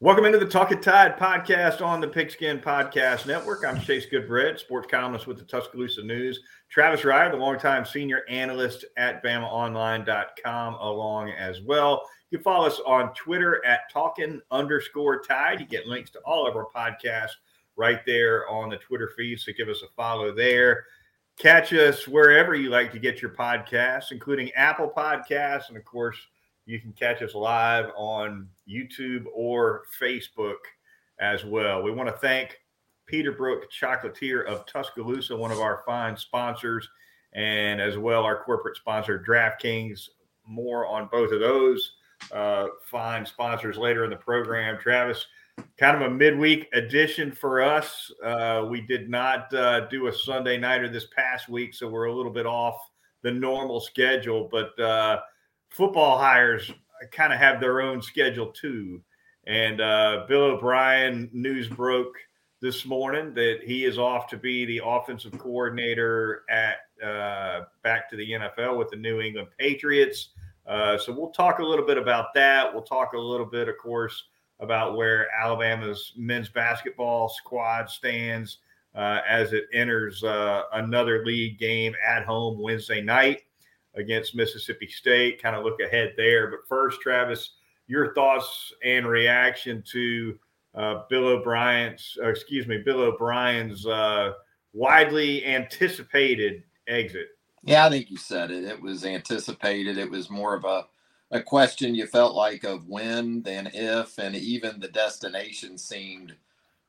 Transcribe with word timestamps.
Welcome 0.00 0.26
into 0.26 0.38
the 0.38 0.46
Talking 0.46 0.80
Tide 0.80 1.18
podcast 1.18 1.84
on 1.84 2.00
the 2.00 2.06
Pigskin 2.06 2.60
Podcast 2.60 3.26
Network. 3.26 3.64
I'm 3.66 3.80
Chase 3.80 4.06
Goodbread, 4.06 4.60
sports 4.60 4.86
columnist 4.88 5.26
with 5.26 5.38
the 5.38 5.44
Tuscaloosa 5.44 6.04
News. 6.04 6.38
Travis 6.70 7.00
Reier, 7.00 7.32
the 7.32 7.36
longtime 7.36 7.84
senior 7.84 8.22
analyst 8.28 8.84
at 8.96 9.24
BamaOnline.com, 9.24 10.74
along 10.74 11.30
as 11.30 11.62
well. 11.62 12.04
You 12.30 12.38
can 12.38 12.44
follow 12.44 12.68
us 12.68 12.80
on 12.86 13.12
Twitter 13.14 13.60
at 13.66 13.90
Talking 13.92 14.40
underscore 14.52 15.20
Tide. 15.20 15.58
You 15.58 15.66
get 15.66 15.88
links 15.88 16.10
to 16.10 16.20
all 16.20 16.46
of 16.46 16.54
our 16.54 16.68
podcasts 16.72 17.32
right 17.74 17.98
there 18.06 18.48
on 18.48 18.68
the 18.68 18.76
Twitter 18.76 19.10
feed. 19.16 19.40
So 19.40 19.50
give 19.56 19.68
us 19.68 19.82
a 19.82 19.92
follow 19.96 20.32
there. 20.32 20.84
Catch 21.40 21.72
us 21.72 22.06
wherever 22.06 22.54
you 22.54 22.70
like 22.70 22.92
to 22.92 23.00
get 23.00 23.20
your 23.20 23.32
podcasts, 23.32 24.12
including 24.12 24.52
Apple 24.52 24.92
Podcasts, 24.96 25.70
and 25.70 25.76
of 25.76 25.84
course 25.84 26.18
you 26.66 26.78
can 26.78 26.92
catch 26.92 27.20
us 27.20 27.34
live 27.34 27.86
on 27.96 28.46
YouTube 28.68 29.24
or 29.34 29.84
Facebook 30.00 30.56
as 31.20 31.44
well. 31.44 31.82
We 31.82 31.90
want 31.90 32.08
to 32.08 32.16
thank 32.16 32.58
Peterbrooke 33.10 33.64
Chocolatier 33.70 34.44
of 34.46 34.66
Tuscaloosa, 34.66 35.36
one 35.36 35.50
of 35.50 35.60
our 35.60 35.82
fine 35.86 36.16
sponsors, 36.16 36.88
and 37.32 37.80
as 37.80 37.98
well 37.98 38.24
our 38.24 38.44
corporate 38.44 38.76
sponsor, 38.76 39.24
DraftKings. 39.26 40.08
More 40.46 40.86
on 40.86 41.08
both 41.12 41.32
of 41.32 41.40
those 41.40 41.92
uh, 42.32 42.68
fine 42.84 43.26
sponsors 43.26 43.76
later 43.76 44.04
in 44.04 44.10
the 44.10 44.16
program. 44.16 44.78
Travis, 44.78 45.26
kind 45.78 45.96
of 45.96 46.10
a 46.10 46.14
midweek 46.14 46.68
edition 46.72 47.32
for 47.32 47.60
us. 47.62 48.10
Uh, 48.24 48.66
we 48.70 48.80
did 48.80 49.10
not 49.10 49.52
uh, 49.54 49.80
do 49.88 50.06
a 50.06 50.12
Sunday 50.12 50.56
nighter 50.58 50.88
this 50.88 51.06
past 51.14 51.48
week, 51.48 51.74
so 51.74 51.88
we're 51.88 52.06
a 52.06 52.14
little 52.14 52.32
bit 52.32 52.46
off 52.46 52.78
the 53.22 53.30
normal 53.30 53.80
schedule, 53.80 54.48
but 54.50 54.78
uh, 54.80 55.20
football 55.70 56.18
hires 56.18 56.70
kind 57.10 57.32
of 57.32 57.38
have 57.38 57.60
their 57.60 57.80
own 57.80 58.02
schedule 58.02 58.48
too. 58.48 59.02
And 59.46 59.80
uh, 59.80 60.24
Bill 60.28 60.42
O'Brien 60.42 61.30
news 61.32 61.68
broke 61.68 62.16
this 62.60 62.84
morning 62.84 63.32
that 63.34 63.60
he 63.64 63.84
is 63.84 63.98
off 63.98 64.26
to 64.28 64.36
be 64.36 64.64
the 64.64 64.82
offensive 64.84 65.38
coordinator 65.38 66.42
at 66.50 66.76
uh, 67.04 67.64
back 67.82 68.10
to 68.10 68.16
the 68.16 68.30
NFL 68.30 68.76
with 68.76 68.90
the 68.90 68.96
New 68.96 69.20
England 69.20 69.48
Patriots. 69.58 70.30
Uh, 70.66 70.98
so 70.98 71.12
we'll 71.12 71.30
talk 71.30 71.60
a 71.60 71.64
little 71.64 71.86
bit 71.86 71.96
about 71.96 72.34
that. 72.34 72.72
We'll 72.72 72.82
talk 72.82 73.14
a 73.14 73.18
little 73.18 73.46
bit, 73.46 73.68
of 73.68 73.78
course, 73.78 74.24
about 74.60 74.96
where 74.96 75.28
Alabama's 75.32 76.12
men's 76.16 76.48
basketball 76.48 77.28
squad 77.28 77.88
stands 77.88 78.58
uh, 78.94 79.20
as 79.26 79.52
it 79.52 79.66
enters 79.72 80.24
uh, 80.24 80.64
another 80.74 81.24
league 81.24 81.58
game 81.58 81.94
at 82.06 82.24
home 82.24 82.60
Wednesday 82.60 83.00
night 83.00 83.42
against 83.98 84.34
Mississippi 84.34 84.88
State. 84.88 85.42
Kind 85.42 85.56
of 85.56 85.64
look 85.64 85.80
ahead 85.80 86.14
there. 86.16 86.50
But 86.50 86.60
first, 86.68 87.00
Travis, 87.00 87.52
your 87.86 88.14
thoughts 88.14 88.72
and 88.84 89.06
reaction 89.06 89.82
to 89.92 90.38
uh, 90.74 91.02
Bill 91.10 91.28
O'Brien's, 91.28 92.16
uh, 92.22 92.28
excuse 92.28 92.66
me, 92.66 92.78
Bill 92.78 93.00
O'Brien's 93.00 93.86
uh, 93.86 94.32
widely 94.72 95.44
anticipated 95.44 96.62
exit. 96.86 97.28
Yeah, 97.64 97.86
I 97.86 97.90
think 97.90 98.10
you 98.10 98.16
said 98.16 98.50
it. 98.50 98.64
It 98.64 98.80
was 98.80 99.04
anticipated. 99.04 99.98
It 99.98 100.10
was 100.10 100.30
more 100.30 100.54
of 100.54 100.64
a 100.64 100.86
a 101.30 101.42
question 101.42 101.94
you 101.94 102.06
felt 102.06 102.34
like 102.34 102.64
of 102.64 102.86
when 102.86 103.42
than 103.42 103.70
if, 103.74 104.18
and 104.18 104.34
even 104.34 104.80
the 104.80 104.88
destination 104.88 105.76
seemed 105.76 106.34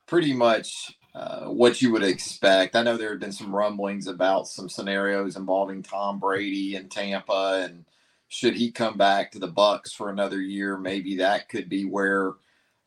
pretty 0.05 0.33
much 0.33 0.97
uh, 1.20 1.48
what 1.48 1.81
you 1.81 1.92
would 1.92 2.03
expect. 2.03 2.78
I 2.78 2.81
know 2.81 2.95
there 2.95 3.09
have 3.09 3.20
been 3.20 3.34
some 3.34 3.53
rumblings 3.53 4.08
about 4.08 4.48
some 4.48 4.70
scenarios 4.70 5.36
involving 5.36 5.84
Tom 5.84 6.17
Brady 6.17 6.76
and 6.76 6.89
Tampa, 6.89 7.66
and 7.66 7.84
should 8.30 8.56
he 8.56 8.72
come 8.72 8.95
back 8.95 9.30
to 9.31 9.39
the 9.39 9.52
Bucs 9.52 9.94
for 9.94 10.09
another 10.09 10.39
year, 10.39 10.78
maybe 10.78 11.17
that 11.17 11.50
could 11.50 11.67
be 11.67 11.84
where 11.84 12.36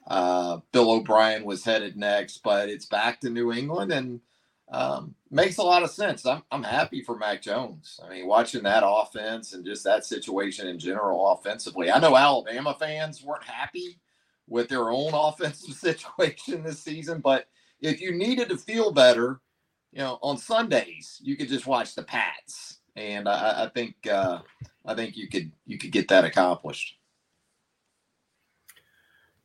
uh, 0.06 0.60
Bill 0.72 0.92
O'Brien 0.92 1.44
was 1.44 1.62
headed 1.62 1.98
next. 1.98 2.38
But 2.42 2.70
it's 2.70 2.86
back 2.86 3.20
to 3.20 3.28
New 3.28 3.52
England, 3.52 3.92
and 3.92 4.20
um, 4.70 5.14
makes 5.30 5.58
a 5.58 5.62
lot 5.62 5.82
of 5.82 5.90
sense. 5.90 6.24
I'm 6.24 6.42
I'm 6.50 6.62
happy 6.62 7.02
for 7.02 7.18
Mac 7.18 7.42
Jones. 7.42 8.00
I 8.02 8.08
mean, 8.08 8.26
watching 8.26 8.62
that 8.62 8.82
offense 8.86 9.52
and 9.52 9.62
just 9.62 9.84
that 9.84 10.06
situation 10.06 10.68
in 10.68 10.78
general 10.78 11.32
offensively. 11.32 11.90
I 11.90 11.98
know 11.98 12.16
Alabama 12.16 12.74
fans 12.80 13.22
weren't 13.22 13.44
happy 13.44 14.00
with 14.48 14.70
their 14.70 14.88
own 14.88 15.10
offensive 15.12 15.74
situation 15.76 16.62
this 16.62 16.80
season, 16.80 17.20
but 17.20 17.46
if 17.82 18.00
you 18.00 18.12
needed 18.12 18.48
to 18.48 18.56
feel 18.56 18.92
better, 18.92 19.40
you 19.92 19.98
know, 19.98 20.18
on 20.22 20.38
Sundays 20.38 21.20
you 21.22 21.36
could 21.36 21.48
just 21.48 21.66
watch 21.66 21.94
the 21.94 22.02
Pats, 22.02 22.78
and 22.96 23.28
I, 23.28 23.64
I 23.64 23.68
think 23.68 23.94
uh, 24.10 24.38
I 24.86 24.94
think 24.94 25.16
you 25.16 25.28
could 25.28 25.52
you 25.66 25.76
could 25.76 25.92
get 25.92 26.08
that 26.08 26.24
accomplished. 26.24 26.96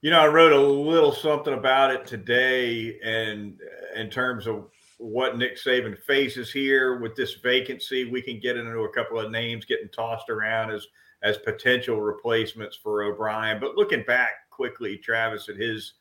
You 0.01 0.11
know, 0.11 0.19
I 0.19 0.27
wrote 0.27 0.53
a 0.53 0.61
little 0.61 1.11
something 1.11 1.55
about 1.55 1.91
it 1.91 2.05
today, 2.05 2.99
and 3.03 3.59
in 3.95 4.09
terms 4.09 4.45
of 4.45 4.69
what 4.99 5.37
Nick 5.37 5.57
Saban 5.57 5.97
faces 5.97 6.51
here 6.51 6.99
with 6.99 7.15
this 7.15 7.35
vacancy, 7.35 8.05
we 8.05 8.21
can 8.21 8.39
get 8.39 8.57
into 8.57 8.79
a 8.81 8.93
couple 8.93 9.19
of 9.19 9.31
names 9.31 9.65
getting 9.65 9.89
tossed 9.89 10.29
around 10.29 10.71
as 10.71 10.87
as 11.23 11.37
potential 11.39 11.99
replacements 11.99 12.77
for 12.77 13.03
O'Brien. 13.03 13.59
But 13.59 13.75
looking 13.75 14.03
back 14.03 14.49
quickly, 14.51 14.97
Travis, 14.97 15.49
at 15.49 15.55
his 15.55 15.93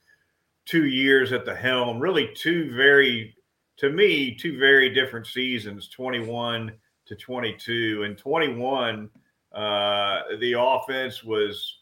two 0.67 0.87
years 0.87 1.33
at 1.33 1.45
the 1.45 1.55
helm, 1.55 1.99
really 1.99 2.29
two 2.35 2.75
very, 2.75 3.35
to 3.79 3.91
me, 3.91 4.35
two 4.35 4.59
very 4.59 4.93
different 4.93 5.27
seasons 5.27 5.89
21 5.89 6.73
to 7.07 7.15
22. 7.15 8.03
And 8.05 8.19
21, 8.19 9.09
uh, 9.53 10.23
the 10.41 10.55
offense 10.59 11.25
was 11.25 11.79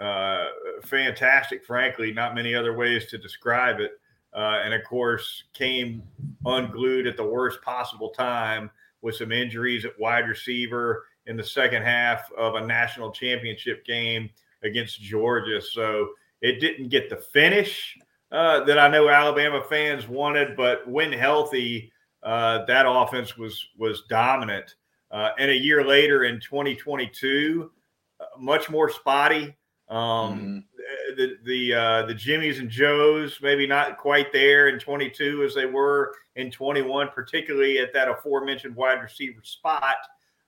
uh, 0.00 0.46
fantastic, 0.82 1.64
frankly, 1.64 2.12
not 2.12 2.34
many 2.34 2.54
other 2.54 2.76
ways 2.76 3.06
to 3.06 3.18
describe 3.18 3.80
it. 3.80 3.92
Uh, 4.34 4.60
and 4.64 4.74
of 4.74 4.84
course, 4.84 5.44
came 5.54 6.02
unglued 6.44 7.06
at 7.06 7.16
the 7.16 7.24
worst 7.24 7.62
possible 7.62 8.10
time 8.10 8.70
with 9.00 9.14
some 9.14 9.32
injuries 9.32 9.84
at 9.84 9.98
wide 9.98 10.28
receiver 10.28 11.06
in 11.26 11.36
the 11.36 11.44
second 11.44 11.82
half 11.82 12.30
of 12.36 12.56
a 12.56 12.66
national 12.66 13.10
championship 13.10 13.84
game 13.86 14.28
against 14.62 15.00
Georgia. 15.00 15.60
So 15.62 16.10
it 16.42 16.60
didn't 16.60 16.88
get 16.88 17.08
the 17.08 17.16
finish 17.16 17.96
uh, 18.36 18.64
that 18.64 18.78
I 18.78 18.88
know 18.88 19.08
Alabama 19.08 19.62
fans 19.66 20.06
wanted, 20.06 20.58
but 20.58 20.86
when 20.86 21.10
healthy, 21.10 21.90
uh, 22.22 22.66
that 22.66 22.84
offense 22.86 23.38
was 23.38 23.68
was 23.78 24.02
dominant. 24.10 24.74
Uh, 25.10 25.30
and 25.38 25.50
a 25.50 25.56
year 25.56 25.82
later 25.82 26.24
in 26.24 26.38
2022, 26.40 27.70
uh, 28.20 28.24
much 28.38 28.68
more 28.68 28.90
spotty. 28.90 29.56
Um, 29.88 29.96
mm-hmm. 29.98 30.58
The 31.16 31.38
the 31.44 31.74
uh, 31.74 32.06
the 32.06 32.14
Jimmys 32.14 32.60
and 32.60 32.68
Joes 32.68 33.38
maybe 33.40 33.66
not 33.66 33.96
quite 33.96 34.32
there 34.34 34.68
in 34.68 34.78
22 34.78 35.42
as 35.42 35.54
they 35.54 35.64
were 35.64 36.12
in 36.34 36.50
21, 36.50 37.08
particularly 37.14 37.78
at 37.78 37.94
that 37.94 38.08
aforementioned 38.08 38.76
wide 38.76 39.00
receiver 39.00 39.40
spot. 39.44 39.96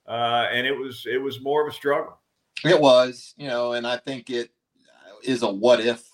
and 0.07 0.67
it 0.67 0.77
was 0.77 1.07
it 1.11 1.23
was 1.23 1.41
more 1.41 1.67
of 1.67 1.73
a 1.73 1.75
struggle. 1.75 2.19
It 2.67 2.79
was, 2.79 3.33
you 3.39 3.49
know, 3.49 3.73
and 3.73 3.87
I 3.87 3.97
think 3.97 4.29
it 4.29 4.51
is 5.25 5.43
a 5.43 5.51
what 5.51 5.81
if 5.81 6.07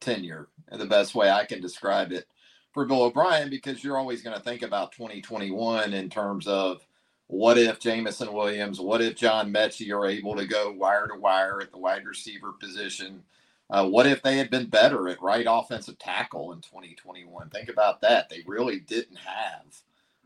tenure 0.00 0.48
the 0.76 0.86
best 0.86 1.14
way 1.14 1.30
I 1.30 1.44
can 1.44 1.60
describe 1.60 2.12
it 2.12 2.26
for 2.72 2.84
Bill 2.84 3.04
O'Brien 3.04 3.50
because 3.50 3.82
you're 3.82 3.96
always 3.96 4.22
going 4.22 4.36
to 4.36 4.42
think 4.42 4.62
about 4.62 4.92
2021 4.92 5.94
in 5.94 6.10
terms 6.10 6.46
of 6.46 6.86
what 7.28 7.58
if 7.58 7.78
Jameson 7.78 8.32
Williams, 8.32 8.80
what 8.80 9.02
if 9.02 9.14
John 9.14 9.52
Metchie 9.52 9.94
are 9.94 10.06
able 10.06 10.34
to 10.36 10.46
go 10.46 10.72
wire 10.72 11.06
to 11.08 11.18
wire 11.18 11.60
at 11.60 11.70
the 11.70 11.78
wide 11.78 12.06
receiver 12.06 12.52
position? 12.52 13.22
Uh, 13.70 13.86
what 13.86 14.06
if 14.06 14.22
they 14.22 14.38
had 14.38 14.50
been 14.50 14.66
better 14.66 15.08
at 15.08 15.20
right 15.20 15.46
offensive 15.48 15.98
tackle 15.98 16.52
in 16.52 16.60
2021? 16.62 17.50
Think 17.50 17.68
about 17.68 18.00
that. 18.00 18.30
They 18.30 18.42
really 18.46 18.80
didn't 18.80 19.18
have 19.18 19.82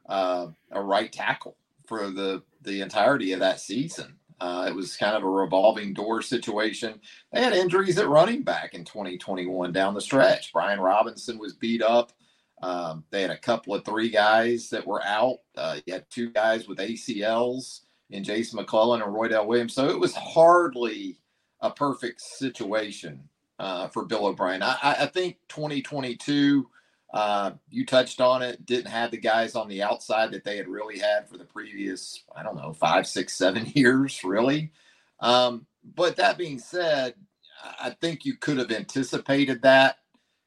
uh, 0.06 0.46
a 0.70 0.80
right 0.80 1.12
tackle 1.12 1.56
for 1.86 2.10
the 2.10 2.42
the 2.62 2.80
entirety 2.80 3.32
of 3.32 3.40
that 3.40 3.58
season. 3.58 4.18
Uh, 4.42 4.66
it 4.66 4.74
was 4.74 4.96
kind 4.96 5.14
of 5.14 5.22
a 5.22 5.28
revolving 5.28 5.94
door 5.94 6.20
situation. 6.20 7.00
They 7.32 7.40
had 7.40 7.52
injuries 7.52 7.96
at 7.98 8.08
running 8.08 8.42
back 8.42 8.74
in 8.74 8.84
2021 8.84 9.72
down 9.72 9.94
the 9.94 10.00
stretch. 10.00 10.52
Brian 10.52 10.80
Robinson 10.80 11.38
was 11.38 11.52
beat 11.52 11.80
up. 11.80 12.10
Um, 12.60 13.04
they 13.10 13.22
had 13.22 13.30
a 13.30 13.38
couple 13.38 13.72
of 13.72 13.84
three 13.84 14.10
guys 14.10 14.68
that 14.70 14.84
were 14.84 15.00
out. 15.04 15.38
Uh, 15.56 15.78
you 15.86 15.92
had 15.92 16.10
two 16.10 16.30
guys 16.30 16.66
with 16.66 16.78
ACLs 16.78 17.82
in 18.10 18.24
Jase 18.24 18.52
McClellan 18.52 19.00
and 19.02 19.14
Roydell 19.14 19.46
Williams. 19.46 19.74
So 19.74 19.88
it 19.88 20.00
was 20.00 20.16
hardly 20.16 21.20
a 21.60 21.70
perfect 21.70 22.20
situation 22.20 23.22
uh, 23.60 23.86
for 23.86 24.04
Bill 24.06 24.26
O'Brien. 24.26 24.60
I, 24.60 24.76
I 24.82 25.06
think 25.06 25.36
2022 25.50 26.68
uh, 27.12 27.52
you 27.68 27.84
touched 27.84 28.20
on 28.20 28.42
it. 28.42 28.64
Didn't 28.64 28.90
have 28.90 29.10
the 29.10 29.18
guys 29.18 29.54
on 29.54 29.68
the 29.68 29.82
outside 29.82 30.32
that 30.32 30.44
they 30.44 30.56
had 30.56 30.68
really 30.68 30.98
had 30.98 31.28
for 31.28 31.36
the 31.36 31.44
previous, 31.44 32.24
I 32.34 32.42
don't 32.42 32.56
know, 32.56 32.72
five, 32.72 33.06
six, 33.06 33.34
seven 33.34 33.66
years, 33.74 34.24
really. 34.24 34.72
Um, 35.20 35.66
but 35.94 36.16
that 36.16 36.38
being 36.38 36.58
said, 36.58 37.14
I 37.80 37.90
think 37.90 38.24
you 38.24 38.36
could 38.36 38.58
have 38.58 38.72
anticipated 38.72 39.62
that 39.62 39.98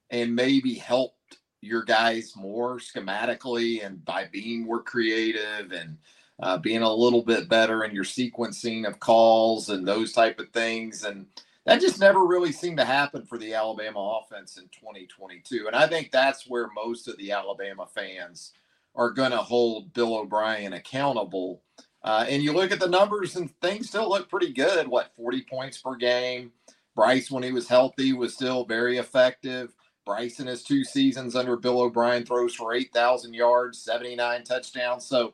and 0.09 0.35
maybe 0.35 0.73
helped 0.73 1.37
your 1.61 1.83
guys 1.83 2.33
more 2.35 2.77
schematically 2.77 3.85
and 3.85 4.03
by 4.05 4.25
being 4.31 4.65
more 4.65 4.81
creative 4.83 5.71
and 5.71 5.97
uh, 6.41 6.57
being 6.57 6.81
a 6.81 6.93
little 6.93 7.23
bit 7.23 7.47
better 7.47 7.83
in 7.83 7.95
your 7.95 8.03
sequencing 8.03 8.87
of 8.87 8.99
calls 8.99 9.69
and 9.69 9.87
those 9.87 10.13
type 10.13 10.39
of 10.39 10.49
things. 10.49 11.03
And 11.03 11.27
that 11.65 11.81
just 11.81 11.99
never 11.99 12.25
really 12.25 12.51
seemed 12.51 12.77
to 12.77 12.85
happen 12.85 13.25
for 13.25 13.37
the 13.37 13.53
Alabama 13.53 14.21
offense 14.21 14.57
in 14.57 14.65
2022. 14.69 15.65
And 15.67 15.75
I 15.75 15.87
think 15.87 16.11
that's 16.11 16.47
where 16.47 16.69
most 16.75 17.07
of 17.07 17.17
the 17.17 17.31
Alabama 17.31 17.87
fans 17.93 18.53
are 18.95 19.11
going 19.11 19.31
to 19.31 19.37
hold 19.37 19.93
Bill 19.93 20.15
O'Brien 20.15 20.73
accountable. 20.73 21.61
Uh, 22.03 22.25
and 22.29 22.43
you 22.43 22.53
look 22.53 22.71
at 22.71 22.79
the 22.79 22.87
numbers 22.87 23.35
and 23.35 23.49
things 23.61 23.89
still 23.89 24.07
look 24.07 24.29
pretty 24.29 24.53
good. 24.53 24.87
What, 24.87 25.11
40 25.17 25.41
points 25.49 25.79
per 25.79 25.95
game? 25.95 26.51
Bryce, 26.95 27.31
when 27.31 27.43
he 27.43 27.51
was 27.51 27.67
healthy, 27.67 28.13
was 28.13 28.33
still 28.33 28.63
very 28.63 28.97
effective. 28.97 29.73
Bryce 30.05 30.39
in 30.39 30.47
his 30.47 30.63
two 30.63 30.83
seasons 30.83 31.35
under 31.35 31.57
Bill 31.57 31.81
O'Brien 31.81 32.25
throws 32.25 32.53
for 32.53 32.73
8,000 32.73 33.33
yards, 33.33 33.79
79 33.81 34.43
touchdowns. 34.43 35.05
So 35.05 35.33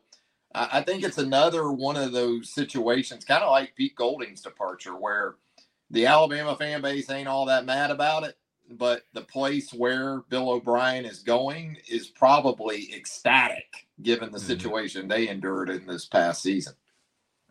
I 0.54 0.82
think 0.82 1.04
it's 1.04 1.18
another 1.18 1.72
one 1.72 1.98
of 1.98 2.12
those 2.12 2.54
situations, 2.54 3.26
kind 3.26 3.44
of 3.44 3.52
like 3.52 3.76
Pete 3.76 3.96
Golding's 3.96 4.42
departure, 4.42 4.96
where 4.96 5.36
the 5.92 6.06
Alabama 6.06 6.56
fan 6.56 6.82
base 6.82 7.10
ain't 7.10 7.28
all 7.28 7.46
that 7.46 7.66
mad 7.66 7.92
about 7.92 8.24
it, 8.24 8.38
but 8.72 9.04
the 9.14 9.22
place 9.22 9.74
where 9.74 10.22
Bill 10.30 10.50
O'Brien 10.50 11.06
is 11.06 11.20
going 11.20 11.78
is 11.88 12.08
probably 12.08 12.94
ecstatic 12.96 13.88
given 14.02 14.32
the 14.32 14.38
mm-hmm. 14.38 14.48
situation 14.48 15.08
they 15.08 15.28
endured 15.28 15.70
in 15.70 15.86
this 15.86 16.06
past 16.06 16.42
season. 16.42 16.74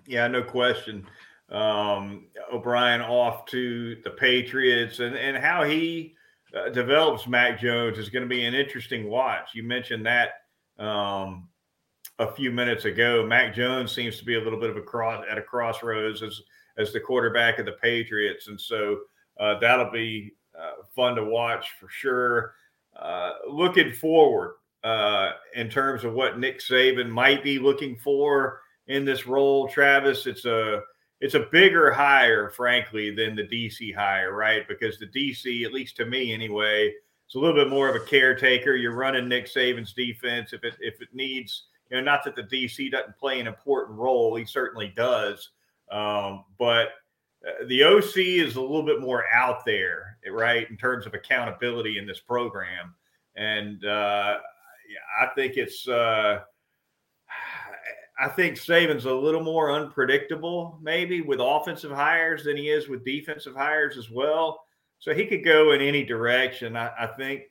Yeah, 0.06 0.26
no 0.28 0.42
question. 0.42 1.06
Um, 1.50 2.26
O'Brien 2.52 3.02
off 3.02 3.44
to 3.46 3.96
the 4.02 4.10
Patriots 4.10 5.00
and, 5.00 5.16
and 5.16 5.36
how 5.36 5.64
he 5.64 6.14
uh, 6.56 6.70
develops 6.70 7.28
Mac 7.28 7.60
Jones 7.60 7.98
is 7.98 8.08
going 8.08 8.22
to 8.22 8.28
be 8.28 8.44
an 8.44 8.54
interesting 8.54 9.08
watch. 9.08 9.50
You 9.54 9.64
mentioned 9.64 10.06
that 10.06 10.30
um, 10.78 11.48
a 12.18 12.32
few 12.32 12.50
minutes 12.50 12.86
ago. 12.86 13.26
Mac 13.26 13.54
Jones 13.54 13.92
seems 13.92 14.18
to 14.18 14.24
be 14.24 14.36
a 14.36 14.40
little 14.40 14.58
bit 14.58 14.70
of 14.70 14.76
a 14.76 14.82
cross 14.82 15.24
at 15.30 15.38
a 15.38 15.42
crossroads 15.42 16.22
as 16.22 16.40
as 16.80 16.92
the 16.92 17.00
quarterback 17.00 17.58
of 17.58 17.66
the 17.66 17.72
Patriots, 17.72 18.48
and 18.48 18.60
so 18.60 18.98
uh, 19.38 19.58
that'll 19.58 19.90
be 19.90 20.32
uh, 20.58 20.82
fun 20.94 21.14
to 21.16 21.24
watch 21.24 21.72
for 21.78 21.88
sure. 21.88 22.54
Uh, 22.96 23.32
looking 23.48 23.92
forward 23.92 24.56
uh, 24.82 25.32
in 25.54 25.68
terms 25.68 26.04
of 26.04 26.12
what 26.12 26.38
Nick 26.38 26.60
Saban 26.60 27.08
might 27.08 27.44
be 27.44 27.58
looking 27.58 27.96
for 27.96 28.60
in 28.86 29.04
this 29.04 29.26
role, 29.26 29.68
Travis, 29.68 30.26
it's 30.26 30.44
a 30.44 30.82
it's 31.20 31.34
a 31.34 31.46
bigger 31.52 31.92
hire, 31.92 32.48
frankly, 32.48 33.14
than 33.14 33.36
the 33.36 33.46
DC 33.46 33.94
hire, 33.94 34.32
right? 34.34 34.66
Because 34.66 34.98
the 34.98 35.06
DC, 35.06 35.64
at 35.66 35.72
least 35.72 35.96
to 35.96 36.06
me 36.06 36.32
anyway, 36.32 36.92
it's 37.26 37.34
a 37.34 37.38
little 37.38 37.54
bit 37.54 37.68
more 37.68 37.88
of 37.88 37.94
a 37.94 38.04
caretaker. 38.06 38.74
You're 38.74 38.94
running 38.94 39.28
Nick 39.28 39.46
Saban's 39.46 39.92
defense 39.92 40.52
if 40.52 40.64
it 40.64 40.74
if 40.80 41.00
it 41.00 41.08
needs, 41.12 41.64
you 41.90 41.96
know, 41.96 42.02
not 42.02 42.24
that 42.24 42.36
the 42.36 42.42
DC 42.42 42.90
doesn't 42.90 43.18
play 43.18 43.38
an 43.38 43.46
important 43.46 43.98
role, 43.98 44.34
he 44.34 44.44
certainly 44.44 44.92
does. 44.96 45.50
Um, 45.90 46.44
but 46.58 46.88
uh, 47.46 47.66
the 47.66 47.84
OC 47.84 48.16
is 48.16 48.56
a 48.56 48.60
little 48.60 48.84
bit 48.84 49.00
more 49.00 49.24
out 49.32 49.64
there, 49.64 50.18
right, 50.30 50.68
in 50.70 50.76
terms 50.76 51.06
of 51.06 51.14
accountability 51.14 51.98
in 51.98 52.06
this 52.06 52.20
program, 52.20 52.94
and 53.36 53.84
uh, 53.84 54.38
I 55.20 55.26
think 55.34 55.56
it's. 55.56 55.86
Uh, 55.88 56.40
I 58.20 58.28
think 58.28 58.56
Saban's 58.56 59.06
a 59.06 59.14
little 59.14 59.42
more 59.42 59.72
unpredictable, 59.72 60.78
maybe 60.82 61.22
with 61.22 61.40
offensive 61.40 61.90
hires 61.90 62.44
than 62.44 62.54
he 62.54 62.68
is 62.68 62.86
with 62.86 63.02
defensive 63.02 63.56
hires 63.56 63.96
as 63.96 64.10
well. 64.10 64.62
So 64.98 65.14
he 65.14 65.24
could 65.24 65.42
go 65.42 65.72
in 65.72 65.80
any 65.80 66.04
direction. 66.04 66.76
I, 66.76 66.90
I 67.00 67.06
think, 67.06 67.44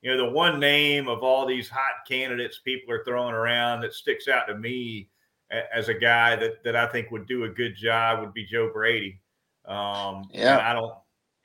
you 0.00 0.10
know, 0.10 0.16
the 0.16 0.32
one 0.32 0.58
name 0.58 1.06
of 1.06 1.22
all 1.22 1.44
these 1.44 1.68
hot 1.68 2.06
candidates 2.08 2.60
people 2.60 2.94
are 2.94 3.04
throwing 3.04 3.34
around 3.34 3.82
that 3.82 3.92
sticks 3.92 4.26
out 4.26 4.46
to 4.46 4.56
me 4.56 5.10
as 5.50 5.88
a 5.88 5.94
guy 5.94 6.36
that 6.36 6.62
that 6.64 6.76
I 6.76 6.86
think 6.86 7.10
would 7.10 7.26
do 7.26 7.44
a 7.44 7.48
good 7.48 7.76
job 7.76 8.20
would 8.20 8.34
be 8.34 8.44
Joe 8.44 8.70
Brady. 8.72 9.20
Um, 9.64 10.28
yeah, 10.32 10.58
I 10.68 10.72
don't, 10.72 10.94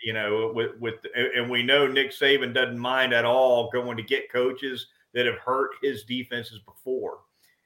you 0.04 0.14
know, 0.14 0.52
with 0.54 0.72
with 0.80 0.96
and 1.16 1.50
we 1.50 1.64
know 1.64 1.88
Nick 1.88 2.12
Saban 2.12 2.54
doesn't 2.54 2.78
mind 2.78 3.14
at 3.14 3.26
all 3.26 3.70
going 3.72 3.98
to 3.98 4.04
get 4.04 4.32
coaches 4.32 4.88
that 5.14 5.26
have 5.26 5.38
hurt 5.38 5.72
his 5.82 6.04
defenses 6.04 6.60
before 6.60 7.20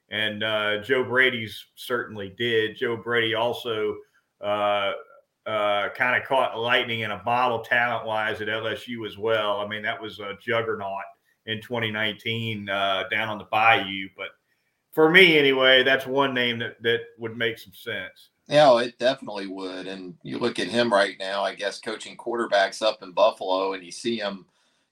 and 0.09 0.43
uh, 0.43 0.77
Joe 0.81 1.03
Brady's 1.03 1.65
certainly 1.75 2.33
did. 2.37 2.77
Joe 2.77 2.97
Brady 2.97 3.33
also 3.33 3.97
uh, 4.41 4.93
uh, 5.45 5.89
kind 5.89 6.21
of 6.21 6.27
caught 6.27 6.59
lightning 6.59 7.01
in 7.01 7.11
a 7.11 7.21
bottle 7.23 7.59
talent 7.59 8.05
wise 8.05 8.41
at 8.41 8.47
LSU 8.47 9.07
as 9.07 9.17
well. 9.17 9.61
I 9.61 9.67
mean, 9.67 9.81
that 9.81 10.01
was 10.01 10.19
a 10.19 10.37
juggernaut 10.39 11.03
in 11.47 11.61
2019 11.61 12.69
uh, 12.69 13.03
down 13.09 13.29
on 13.29 13.37
the 13.37 13.45
Bayou. 13.45 14.07
But 14.15 14.29
for 14.95 15.09
me, 15.09 15.37
anyway, 15.37 15.83
that's 15.83 16.07
one 16.07 16.33
name 16.33 16.57
that, 16.59 16.81
that 16.81 17.01
would 17.19 17.37
make 17.37 17.59
some 17.59 17.73
sense. 17.73 18.29
Yeah, 18.47 18.69
oh, 18.71 18.77
it 18.77 18.97
definitely 18.97 19.47
would. 19.47 19.87
And 19.87 20.15
you 20.23 20.39
look 20.39 20.57
at 20.57 20.69
him 20.69 20.91
right 20.91 21.17
now, 21.19 21.43
I 21.43 21.53
guess, 21.53 21.81
coaching 21.81 22.15
quarterbacks 22.15 22.81
up 22.81 23.03
in 23.03 23.11
Buffalo, 23.11 23.73
and 23.73 23.83
you 23.83 23.91
see 23.91 24.17
him 24.17 24.45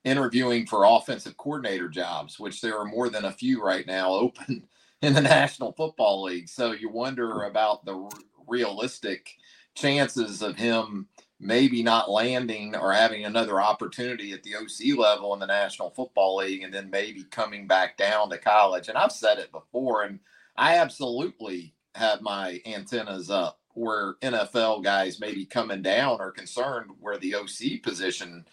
interviewing 0.04 0.66
for 0.66 0.84
offensive 0.84 1.38
coordinator 1.38 1.88
jobs, 1.88 2.38
which 2.38 2.60
there 2.60 2.78
are 2.78 2.86
more 2.86 3.10
than 3.10 3.26
a 3.26 3.32
few 3.32 3.64
right 3.64 3.88
now 3.88 4.12
open 4.14 4.68
in 5.02 5.14
the 5.14 5.22
National 5.22 5.72
Football 5.72 6.24
League. 6.24 6.50
So 6.50 6.74
you 6.74 6.90
wonder 6.90 7.44
about 7.44 7.86
the 7.86 7.96
r- 7.96 8.10
realistic 8.46 9.30
chances 9.74 10.42
of 10.42 10.58
him 10.58 11.08
maybe 11.44 11.84
not 11.84 12.10
landing 12.10 12.75
or 12.75 12.94
having 12.94 13.25
another 13.25 13.60
opportunity 13.62 14.31
at 14.31 14.44
the 14.44 14.56
OC 14.56 14.98
level 14.98 15.34
in 15.34 15.40
the 15.40 15.45
National 15.45 15.90
Football 15.90 16.38
League 16.38 16.63
and 16.63 16.74
then 16.74 16.90
maybe 16.90 17.24
coming 17.25 17.68
back 17.68 17.98
down 17.98 18.30
to 18.30 18.38
college. 18.38 18.88
And 18.88 18.98
I've 18.98 19.12
said 19.12 19.40
it 19.40 19.51
before, 19.51 20.04
and 20.04 20.19
I 20.56 20.78
absolutely 20.78 21.74
have 21.95 22.22
my 22.22 22.62
antennas 22.66 23.30
up 23.30 23.60
where 23.74 24.16
NFL 24.22 24.84
guys 24.84 25.19
maybe 25.19 25.45
coming 25.45 25.81
down 25.81 26.22
are 26.22 26.31
concerned 26.31 26.92
where 27.00 27.18
the 27.18 27.36
OC 27.36 27.81
position, 27.84 28.45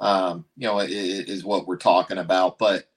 um, 0.00 0.44
you 0.56 0.66
know, 0.66 0.78
is, 0.80 0.92
is 0.92 1.44
what 1.44 1.66
we're 1.66 1.76
talking 1.76 2.18
about. 2.18 2.58
But 2.58 2.88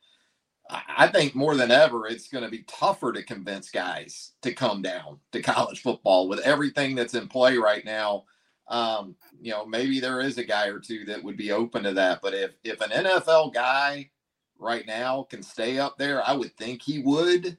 I 0.70 1.08
think 1.08 1.34
more 1.34 1.56
than 1.56 1.72
ever, 1.72 2.06
it's 2.06 2.28
going 2.28 2.44
to 2.44 2.52
be 2.52 2.64
tougher 2.68 3.12
to 3.14 3.24
convince 3.24 3.72
guys 3.72 4.34
to 4.44 4.54
come 4.54 4.84
down 4.84 5.20
to 5.32 5.42
college 5.42 5.82
football 5.82 6.28
with 6.28 6.40
everything 6.42 6.94
that's 6.94 7.16
in 7.16 7.28
play 7.28 7.58
right 7.58 7.84
now. 7.84 8.26
Um, 8.70 9.16
you 9.42 9.52
know, 9.52 9.66
maybe 9.66 10.00
there 10.00 10.22
is 10.22 10.38
a 10.38 10.44
guy 10.44 10.68
or 10.68 10.80
two 10.80 11.06
that 11.06 11.24
would 11.24 11.38
be 11.38 11.52
open 11.52 11.84
to 11.84 11.94
that. 11.94 12.22
But 12.22 12.34
if 12.34 12.52
if 12.64 12.82
an 12.82 12.92
NFL 12.92 13.54
guy 13.54 14.12
right 14.58 14.86
now 14.86 15.24
can 15.24 15.42
stay 15.42 15.80
up 15.80 15.98
there, 15.98 16.26
I 16.26 16.34
would 16.34 16.56
think 16.56 16.82
he 16.82 17.00
would. 17.00 17.58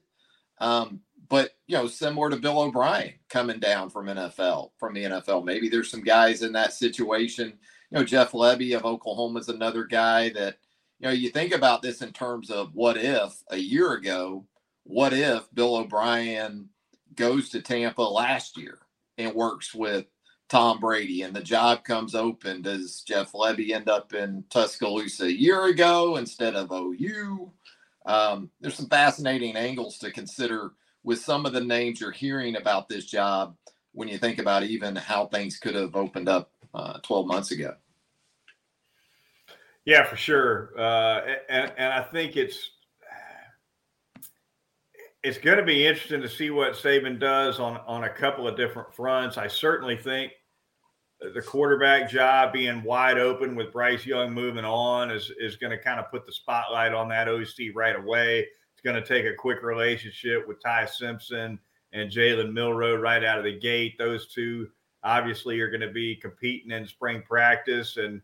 Um, 0.59 1.01
but 1.27 1.51
you 1.67 1.77
know, 1.77 1.87
similar 1.87 2.29
to 2.29 2.37
Bill 2.37 2.59
O'Brien 2.59 3.13
coming 3.29 3.59
down 3.59 3.89
from 3.89 4.07
NFL 4.07 4.71
from 4.77 4.93
the 4.93 5.03
NFL, 5.03 5.43
maybe 5.43 5.69
there's 5.69 5.91
some 5.91 6.03
guys 6.03 6.43
in 6.43 6.53
that 6.53 6.73
situation. 6.73 7.53
You 7.89 7.99
know, 7.99 8.03
Jeff 8.05 8.31
Lebby 8.31 8.75
of 8.75 8.85
Oklahoma 8.85 9.39
is 9.39 9.49
another 9.49 9.85
guy 9.85 10.29
that 10.29 10.57
you 10.99 11.07
know, 11.07 11.13
you 11.13 11.29
think 11.29 11.53
about 11.53 11.81
this 11.81 12.01
in 12.01 12.13
terms 12.13 12.51
of 12.51 12.75
what 12.75 12.95
if 12.95 13.33
a 13.49 13.57
year 13.57 13.93
ago, 13.93 14.45
what 14.83 15.13
if 15.13 15.51
Bill 15.53 15.77
O'Brien 15.77 16.69
goes 17.15 17.49
to 17.49 17.61
Tampa 17.61 18.03
last 18.03 18.55
year 18.55 18.77
and 19.17 19.33
works 19.33 19.73
with 19.73 20.05
Tom 20.51 20.81
Brady 20.81 21.21
and 21.21 21.33
the 21.33 21.41
job 21.41 21.85
comes 21.85 22.13
open? 22.13 22.61
Does 22.61 23.03
Jeff 23.03 23.31
Lebby 23.31 23.71
end 23.71 23.87
up 23.87 24.13
in 24.13 24.43
Tuscaloosa 24.49 25.23
a 25.23 25.29
year 25.29 25.67
ago 25.67 26.17
instead 26.17 26.55
of 26.55 26.73
OU? 26.73 27.49
Um, 28.05 28.51
there's 28.59 28.75
some 28.75 28.89
fascinating 28.89 29.55
angles 29.55 29.97
to 29.99 30.11
consider 30.11 30.73
with 31.03 31.19
some 31.19 31.45
of 31.45 31.53
the 31.53 31.63
names 31.63 32.01
you're 32.01 32.11
hearing 32.11 32.57
about 32.57 32.89
this 32.89 33.05
job 33.05 33.55
when 33.93 34.09
you 34.09 34.17
think 34.17 34.39
about 34.39 34.63
even 34.63 34.93
how 34.93 35.27
things 35.27 35.57
could 35.57 35.73
have 35.73 35.95
opened 35.95 36.27
up 36.27 36.51
uh, 36.73 36.99
12 36.99 37.27
months 37.27 37.51
ago. 37.51 37.73
Yeah, 39.85 40.03
for 40.03 40.17
sure. 40.17 40.73
Uh, 40.77 41.21
and, 41.47 41.71
and 41.77 41.93
I 41.93 42.01
think 42.01 42.35
it's 42.35 42.71
it's 45.23 45.37
going 45.37 45.59
to 45.59 45.63
be 45.63 45.87
interesting 45.87 46.21
to 46.21 46.29
see 46.29 46.49
what 46.49 46.73
Saban 46.73 47.21
does 47.21 47.57
on 47.57 47.77
on 47.87 48.03
a 48.03 48.09
couple 48.09 48.49
of 48.49 48.57
different 48.57 48.93
fronts. 48.93 49.37
I 49.37 49.47
certainly 49.47 49.95
think 49.95 50.33
the 51.33 51.41
quarterback 51.41 52.09
job 52.09 52.51
being 52.51 52.81
wide 52.83 53.19
open 53.19 53.55
with 53.55 53.71
Bryce 53.71 54.05
Young 54.05 54.33
moving 54.33 54.65
on 54.65 55.11
is 55.11 55.31
is 55.39 55.55
going 55.55 55.71
to 55.71 55.77
kind 55.77 55.99
of 55.99 56.09
put 56.09 56.25
the 56.25 56.31
spotlight 56.31 56.93
on 56.93 57.09
that 57.09 57.27
OC 57.27 57.75
right 57.75 57.95
away. 57.95 58.47
It's 58.73 58.81
going 58.83 59.01
to 59.01 59.07
take 59.07 59.25
a 59.25 59.35
quick 59.35 59.61
relationship 59.61 60.47
with 60.47 60.61
Ty 60.61 60.87
Simpson 60.87 61.59
and 61.93 62.11
Jalen 62.11 62.53
Milroe 62.53 62.95
right 62.95 63.23
out 63.23 63.37
of 63.37 63.43
the 63.43 63.59
gate. 63.59 63.97
Those 63.97 64.33
two 64.33 64.69
obviously 65.03 65.59
are 65.59 65.69
going 65.69 65.81
to 65.81 65.91
be 65.91 66.15
competing 66.15 66.71
in 66.71 66.87
spring 66.87 67.21
practice 67.27 67.97
and 67.97 68.21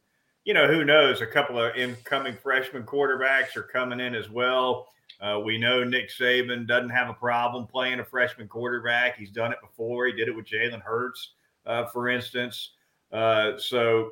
you 0.48 0.54
know, 0.54 0.66
who 0.66 0.86
knows? 0.86 1.20
A 1.20 1.28
couple 1.28 1.60
of 1.60 1.76
incoming 1.76 2.38
freshman 2.42 2.84
quarterbacks 2.84 3.58
are 3.58 3.64
coming 3.64 4.00
in 4.00 4.16
as 4.16 4.30
well. 4.30 4.88
Uh, 5.20 5.42
we 5.44 5.58
know 5.58 5.84
Nick 5.84 6.10
Saban 6.10 6.66
doesn't 6.66 6.90
have 6.90 7.10
a 7.10 7.14
problem 7.14 7.68
playing 7.68 8.00
a 8.00 8.06
freshman 8.06 8.48
quarterback. 8.48 9.18
He's 9.18 9.30
done 9.30 9.52
it 9.52 9.60
before. 9.62 10.06
He 10.06 10.14
did 10.14 10.30
it 10.30 10.36
with 10.36 10.46
Jalen 10.46 10.82
Hurts, 10.82 11.34
uh, 11.66 11.88
for 11.88 12.08
instance. 12.08 12.72
Uh, 13.12 13.58
so, 13.58 14.12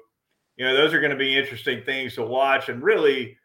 you 0.57 0.65
know, 0.65 0.75
those 0.75 0.93
are 0.93 0.99
going 0.99 1.11
to 1.11 1.17
be 1.17 1.37
interesting 1.37 1.83
things 1.83 2.15
to 2.15 2.23
watch. 2.23 2.69
And 2.69 2.81
really, 2.81 3.37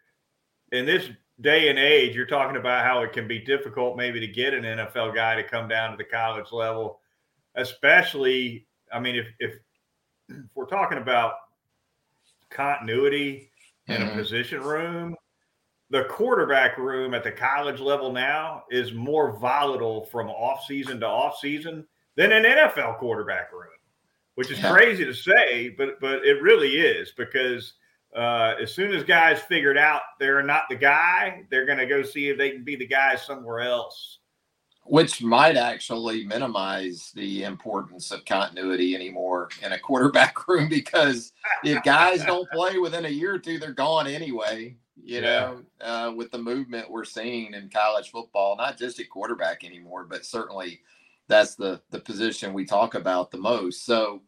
in 0.73 0.87
this 0.87 1.09
day 1.40 1.69
and 1.69 1.78
age, 1.78 2.14
you're 2.14 2.26
talking 2.26 2.57
about 2.57 2.85
how 2.85 3.02
it 3.02 3.12
can 3.12 3.26
be 3.26 3.38
difficult 3.38 3.97
maybe 3.97 4.21
to 4.21 4.26
get 4.28 4.54
an 4.54 4.62
NFL 4.64 5.14
guy 5.14 5.35
to 5.37 5.42
come 5.42 5.69
down 5.69 5.90
to 5.90 5.97
the 5.97 6.04
college 6.04 6.52
level, 6.52 7.00
especially. 7.57 8.66
I 8.92 9.00
mean, 9.00 9.16
if 9.16 9.26
if 9.40 9.54
if 10.28 10.45
we're 10.54 10.66
talking 10.66 10.99
about 10.99 11.35
continuity 12.50 13.50
in 13.88 14.02
Mhm. 14.02 14.12
a 14.12 14.14
position 14.14 14.62
room, 14.62 15.16
the 15.90 16.04
quarterback 16.04 16.78
room 16.78 17.14
at 17.14 17.25
the 17.25 17.33
college 17.33 17.80
level 17.80 18.12
now 18.12 18.64
is 18.71 18.92
more 18.92 19.33
volatile 19.38 20.04
from 20.07 20.28
off 20.30 20.64
season 20.64 21.00
to 21.00 21.07
off 21.07 21.38
season 21.38 21.87
than 22.16 22.33
an 22.33 22.45
NFL 22.45 22.95
quarterback 22.99 23.52
room, 23.52 23.71
which 24.40 24.50
is 24.50 24.59
Yeah. 24.59 24.73
crazy 24.73 25.04
to 25.04 25.12
say, 25.14 25.68
but 25.68 26.00
but 26.00 26.25
it 26.25 26.40
really 26.42 26.78
is 26.80 27.12
because 27.12 27.75
uh, 28.16 28.54
as 28.61 28.75
soon 28.75 28.90
as 28.92 29.04
guys 29.04 29.40
figured 29.42 29.76
out 29.78 30.00
they're 30.18 30.42
not 30.42 30.62
the 30.70 30.75
guy, 30.76 31.44
they're 31.50 31.66
going 31.66 31.78
to 31.78 31.87
go 31.87 32.02
see 32.02 32.28
if 32.30 32.38
they 32.38 32.50
can 32.50 32.64
be 32.64 32.75
the 32.75 32.87
guy 32.87 33.14
somewhere 33.16 33.61
else. 33.61 34.18
which 34.87 35.23
might 35.23 35.56
actually 35.56 36.25
minimize 36.25 37.12
the 37.14 37.44
importance 37.44 38.11
of 38.11 38.25
continuity 38.25 38.94
anymore 38.97 39.49
in 39.62 39.73
a 39.73 39.78
quarterback 39.78 40.49
room 40.49 40.68
because 40.68 41.32
if 41.62 41.80
guys 41.85 42.25
don't 42.25 42.50
play 42.50 42.78
within 42.78 43.04
a 43.04 43.09
year 43.09 43.35
or 43.35 43.38
two, 43.38 43.59
they're 43.59 43.73
gone 43.73 44.06
anyway. 44.09 44.75
You 45.02 45.20
know, 45.20 45.62
uh, 45.80 46.12
with 46.16 46.30
the 46.30 46.38
movement 46.38 46.90
we're 46.90 47.04
seeing 47.04 47.54
in 47.54 47.68
college 47.70 48.11
football, 48.11 48.56
not 48.56 48.76
just 48.78 48.99
at 49.00 49.09
quarterback 49.11 49.64
anymore, 49.64 50.04
but 50.04 50.25
certainly 50.26 50.80
that's 51.28 51.54
the 51.54 51.80
the 51.90 52.00
position 52.00 52.52
we 52.52 52.64
talk 52.64 52.94
about 52.97 53.30
the 53.30 53.38
most. 53.38 53.87
So, 53.87 54.20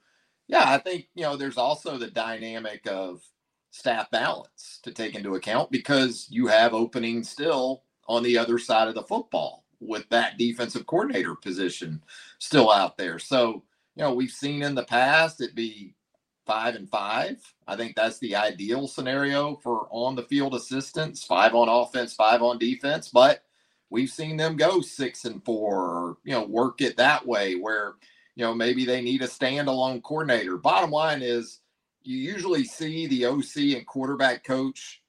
yeah, 0.53 0.65
I 0.67 0.79
think 0.79 1.09
you 1.15 1.23
know 1.23 1.37
there's 1.37 1.57
also 1.57 1.97
the 1.97 2.11
dynamic 2.11 2.87
of 2.87 3.23
staff 3.71 4.11
balance 4.11 4.81
to 4.83 4.93
take 4.93 5.15
into 5.15 5.35
account 5.35 5.71
because 5.71 6.27
you 6.31 6.47
have 6.47 6.75
openings 6.75 7.31
still 7.31 7.85
on 8.07 8.23
the 8.23 8.37
other 8.37 8.59
side 8.59 8.87
of 8.87 8.95
the 8.95 9.03
football 9.03 9.65
with 9.81 10.07
that 10.11 10.37
defensive 10.37 10.87
coordinator 10.87 11.35
position 11.35 12.03
still 12.39 12.71
out 12.71 12.99
there. 12.99 13.19
So, 13.19 13.65
you 13.97 14.03
know, 14.03 14.13
we've 14.13 14.31
seen 14.31 14.63
in 14.63 14.75
the 14.75 14.85
past 14.85 15.41
it 15.41 15.55
be 15.55 15.95
five 16.45 16.75
and 16.75 16.89
five. 16.91 17.39
I 17.67 17.75
think 17.77 17.97
that's 17.97 18.19
the 18.19 18.37
ideal 18.37 18.87
scenario 18.87 19.57
for 19.57 19.89
on 19.91 20.15
the 20.17 20.25
field 20.25 20.55
assistants, 20.55 21.25
five 21.25 21.55
on 21.55 21.71
offense, 21.71 22.13
five 22.13 22.43
on 22.43 22.59
defense. 22.59 23.09
But 23.09 23.43
we've 23.89 24.11
seen 24.11 24.37
them 24.37 24.57
go 24.57 24.83
six 24.83 25.25
and 25.25 25.43
four, 25.47 25.77
or, 25.77 26.17
you 26.25 26.33
know, 26.33 26.45
work 26.45 26.83
it 26.83 26.99
that 26.99 27.27
way 27.27 27.55
where, 27.55 27.95
you 28.35 28.45
know, 28.45 28.55
maybe 28.55 28.85
they 28.85 29.03
need 29.03 29.23
a 29.23 29.27
standalone 29.29 30.03
coordinator. 30.03 30.57
Bottom 30.57 30.91
line 30.91 31.23
is 31.23 31.61
you 32.03 32.17
usually 32.17 32.65
see 32.65 33.07
the 33.07 33.27
OC 33.27 33.77
and 33.77 33.87
quarterback 33.87 34.45
coach 34.45 35.03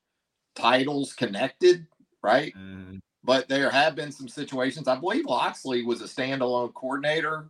titles 0.56 1.14
connected, 1.14 1.88
right? 2.22 2.54
Mm-hmm. 2.56 2.98
But 3.24 3.48
there 3.48 3.70
have 3.70 3.96
been 3.96 4.12
some 4.12 4.28
situations. 4.28 4.88
I 4.88 4.98
believe 4.98 5.26
Locksley 5.26 5.84
was 5.84 6.02
a 6.02 6.06
standalone 6.06 6.74
coordinator 6.74 7.48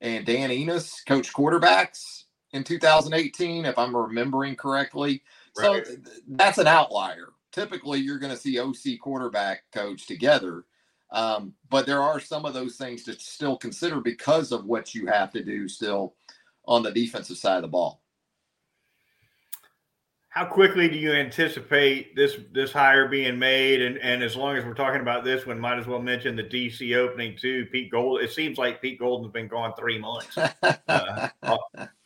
and 0.00 0.24
Dan 0.24 0.50
Enos 0.52 1.02
coached 1.06 1.32
quarterbacks 1.32 2.24
in 2.52 2.62
2018, 2.62 3.64
if 3.64 3.76
I'm 3.76 3.96
remembering 3.96 4.54
correctly. 4.54 5.22
So 5.54 5.74
Right. 5.74 5.84
th- 5.84 5.98
that's 6.28 6.58
an 6.58 6.68
outlier. 6.68 7.32
Typically, 7.50 7.98
you're 8.00 8.18
going 8.18 8.32
to 8.32 8.38
see 8.38 8.58
OC 8.60 8.98
quarterback 9.00 9.64
coach 9.72 10.06
together. 10.06 10.64
Um, 11.10 11.54
but 11.70 11.86
there 11.86 12.02
are 12.02 12.20
some 12.20 12.44
of 12.44 12.54
those 12.54 12.76
things 12.76 13.04
to 13.04 13.12
still 13.14 13.56
consider 13.56 14.00
because 14.00 14.52
of 14.52 14.64
what 14.64 14.94
you 14.94 15.06
have 15.06 15.32
to 15.32 15.44
do 15.44 15.68
still 15.68 16.14
on 16.66 16.82
the 16.82 16.90
defensive 16.90 17.36
side 17.36 17.56
of 17.56 17.62
the 17.62 17.68
ball. 17.68 18.02
How 20.28 20.44
quickly 20.44 20.86
do 20.88 20.96
you 20.96 21.12
anticipate 21.12 22.14
this 22.14 22.36
this 22.52 22.70
hire 22.70 23.08
being 23.08 23.38
made? 23.38 23.80
And 23.80 23.96
and 23.98 24.22
as 24.22 24.36
long 24.36 24.56
as 24.56 24.66
we're 24.66 24.74
talking 24.74 25.00
about 25.00 25.24
this 25.24 25.46
one, 25.46 25.58
might 25.58 25.78
as 25.78 25.86
well 25.86 26.02
mention 26.02 26.36
the 26.36 26.42
DC 26.42 26.94
opening 26.94 27.38
too. 27.40 27.64
Pete 27.72 27.90
Gold. 27.90 28.20
It 28.20 28.30
seems 28.32 28.58
like 28.58 28.82
Pete 28.82 28.98
Golding's 28.98 29.32
been 29.32 29.48
gone 29.48 29.72
three 29.78 29.98
months 29.98 30.36
uh, 30.88 31.28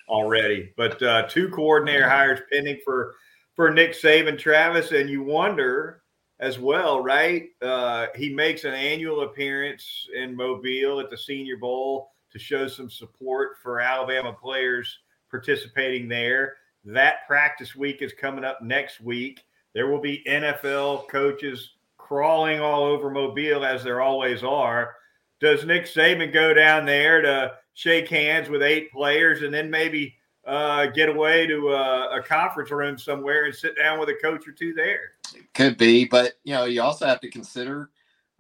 already. 0.09 0.73
But 0.77 1.03
uh, 1.03 1.27
two 1.27 1.49
coordinator 1.49 2.09
hires 2.09 2.39
pending 2.53 2.79
for 2.85 3.17
for 3.57 3.73
Nick 3.73 3.95
Saban, 3.95 4.39
Travis, 4.39 4.93
and 4.93 5.11
you 5.11 5.25
wonder 5.25 6.03
as 6.41 6.59
well, 6.59 7.03
right? 7.03 7.51
Uh, 7.61 8.07
he 8.17 8.31
makes 8.31 8.65
an 8.65 8.73
annual 8.73 9.23
appearance 9.23 10.09
in 10.15 10.35
Mobile 10.35 10.99
at 10.99 11.11
the 11.11 11.17
Senior 11.17 11.59
Bowl 11.59 12.11
to 12.33 12.39
show 12.39 12.67
some 12.67 12.91
support 12.91 13.59
for 13.63 13.81
Alabama 13.81 14.33
players 14.33 15.01
participating 15.31 16.09
there. 16.09 16.55
That 16.85 17.27
practice 17.27 17.77
week 17.77 18.01
is 18.01 18.13
coming 18.19 18.45
up 18.45 18.63
next 18.63 19.01
week. 19.01 19.45
There 19.75 19.89
will 19.89 20.01
be 20.01 20.25
NFL 20.27 21.09
coaches 21.09 21.73
crawling 21.99 22.59
all 22.59 22.85
over 22.85 23.11
Mobile 23.11 23.65
as 23.65 23.85
there 23.85 24.01
always 24.01 24.43
are. 24.43 24.95
Does 25.41 25.65
Nick 25.65 25.85
Saban 25.85 26.33
go 26.33 26.55
down 26.55 26.87
there 26.87 27.21
to 27.21 27.53
shake 27.75 28.09
hands 28.09 28.49
with 28.49 28.63
eight 28.63 28.91
players 28.91 29.43
and 29.43 29.53
then 29.53 29.71
maybe 29.71 30.17
uh, 30.47 30.87
get 30.87 31.09
away 31.09 31.47
to 31.47 31.69
a, 31.71 32.19
a 32.19 32.23
conference 32.23 32.71
room 32.71 32.99
somewhere 32.99 33.45
and 33.45 33.55
sit 33.55 33.77
down 33.77 33.99
with 33.99 34.09
a 34.09 34.15
coach 34.15 34.47
or 34.49 34.53
two 34.53 34.73
there? 34.75 35.13
It 35.35 35.53
could 35.55 35.77
be, 35.77 36.05
but 36.05 36.35
you 36.45 36.55
know, 36.55 36.65
you 36.65 36.83
also 36.83 37.07
have 37.07 37.21
to 37.21 37.31
consider 37.31 37.91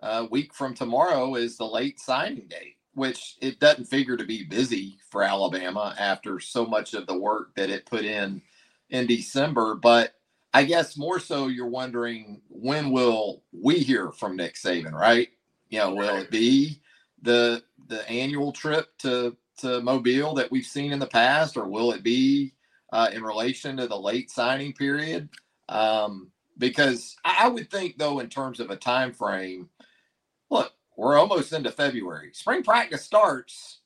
a 0.00 0.24
week 0.24 0.54
from 0.54 0.74
tomorrow 0.74 1.34
is 1.34 1.56
the 1.56 1.66
late 1.66 2.00
signing 2.00 2.46
date, 2.48 2.76
which 2.94 3.36
it 3.40 3.60
doesn't 3.60 3.84
figure 3.84 4.16
to 4.16 4.24
be 4.24 4.44
busy 4.44 4.98
for 5.10 5.22
Alabama 5.22 5.94
after 5.98 6.40
so 6.40 6.64
much 6.64 6.94
of 6.94 7.06
the 7.06 7.18
work 7.18 7.54
that 7.54 7.70
it 7.70 7.86
put 7.86 8.04
in 8.04 8.40
in 8.88 9.06
December. 9.06 9.74
But 9.74 10.14
I 10.52 10.64
guess 10.64 10.96
more 10.96 11.20
so, 11.20 11.48
you're 11.48 11.68
wondering 11.68 12.40
when 12.48 12.90
will 12.90 13.42
we 13.52 13.78
hear 13.78 14.10
from 14.10 14.36
Nick 14.36 14.54
Saban, 14.54 14.92
right? 14.92 15.28
You 15.68 15.78
know, 15.78 15.94
will 15.94 16.16
it 16.16 16.30
be 16.30 16.80
the 17.22 17.62
the 17.88 18.08
annual 18.08 18.52
trip 18.52 18.86
to 18.98 19.36
to 19.60 19.80
Mobile 19.80 20.34
that 20.34 20.50
we've 20.50 20.66
seen 20.66 20.92
in 20.92 20.98
the 20.98 21.06
past, 21.06 21.56
or 21.56 21.66
will 21.66 21.92
it 21.92 22.02
be 22.02 22.54
uh, 22.92 23.10
in 23.12 23.22
relation 23.22 23.76
to 23.76 23.86
the 23.86 23.98
late 23.98 24.30
signing 24.30 24.72
period? 24.72 25.28
Um, 25.68 26.30
because 26.58 27.16
I 27.24 27.48
would 27.48 27.70
think, 27.70 27.98
though, 27.98 28.20
in 28.20 28.28
terms 28.28 28.60
of 28.60 28.70
a 28.70 28.76
time 28.76 29.12
frame, 29.12 29.68
look, 30.50 30.72
we're 30.96 31.18
almost 31.18 31.52
into 31.52 31.70
February. 31.70 32.30
Spring 32.34 32.62
practice 32.62 33.02
starts 33.02 33.80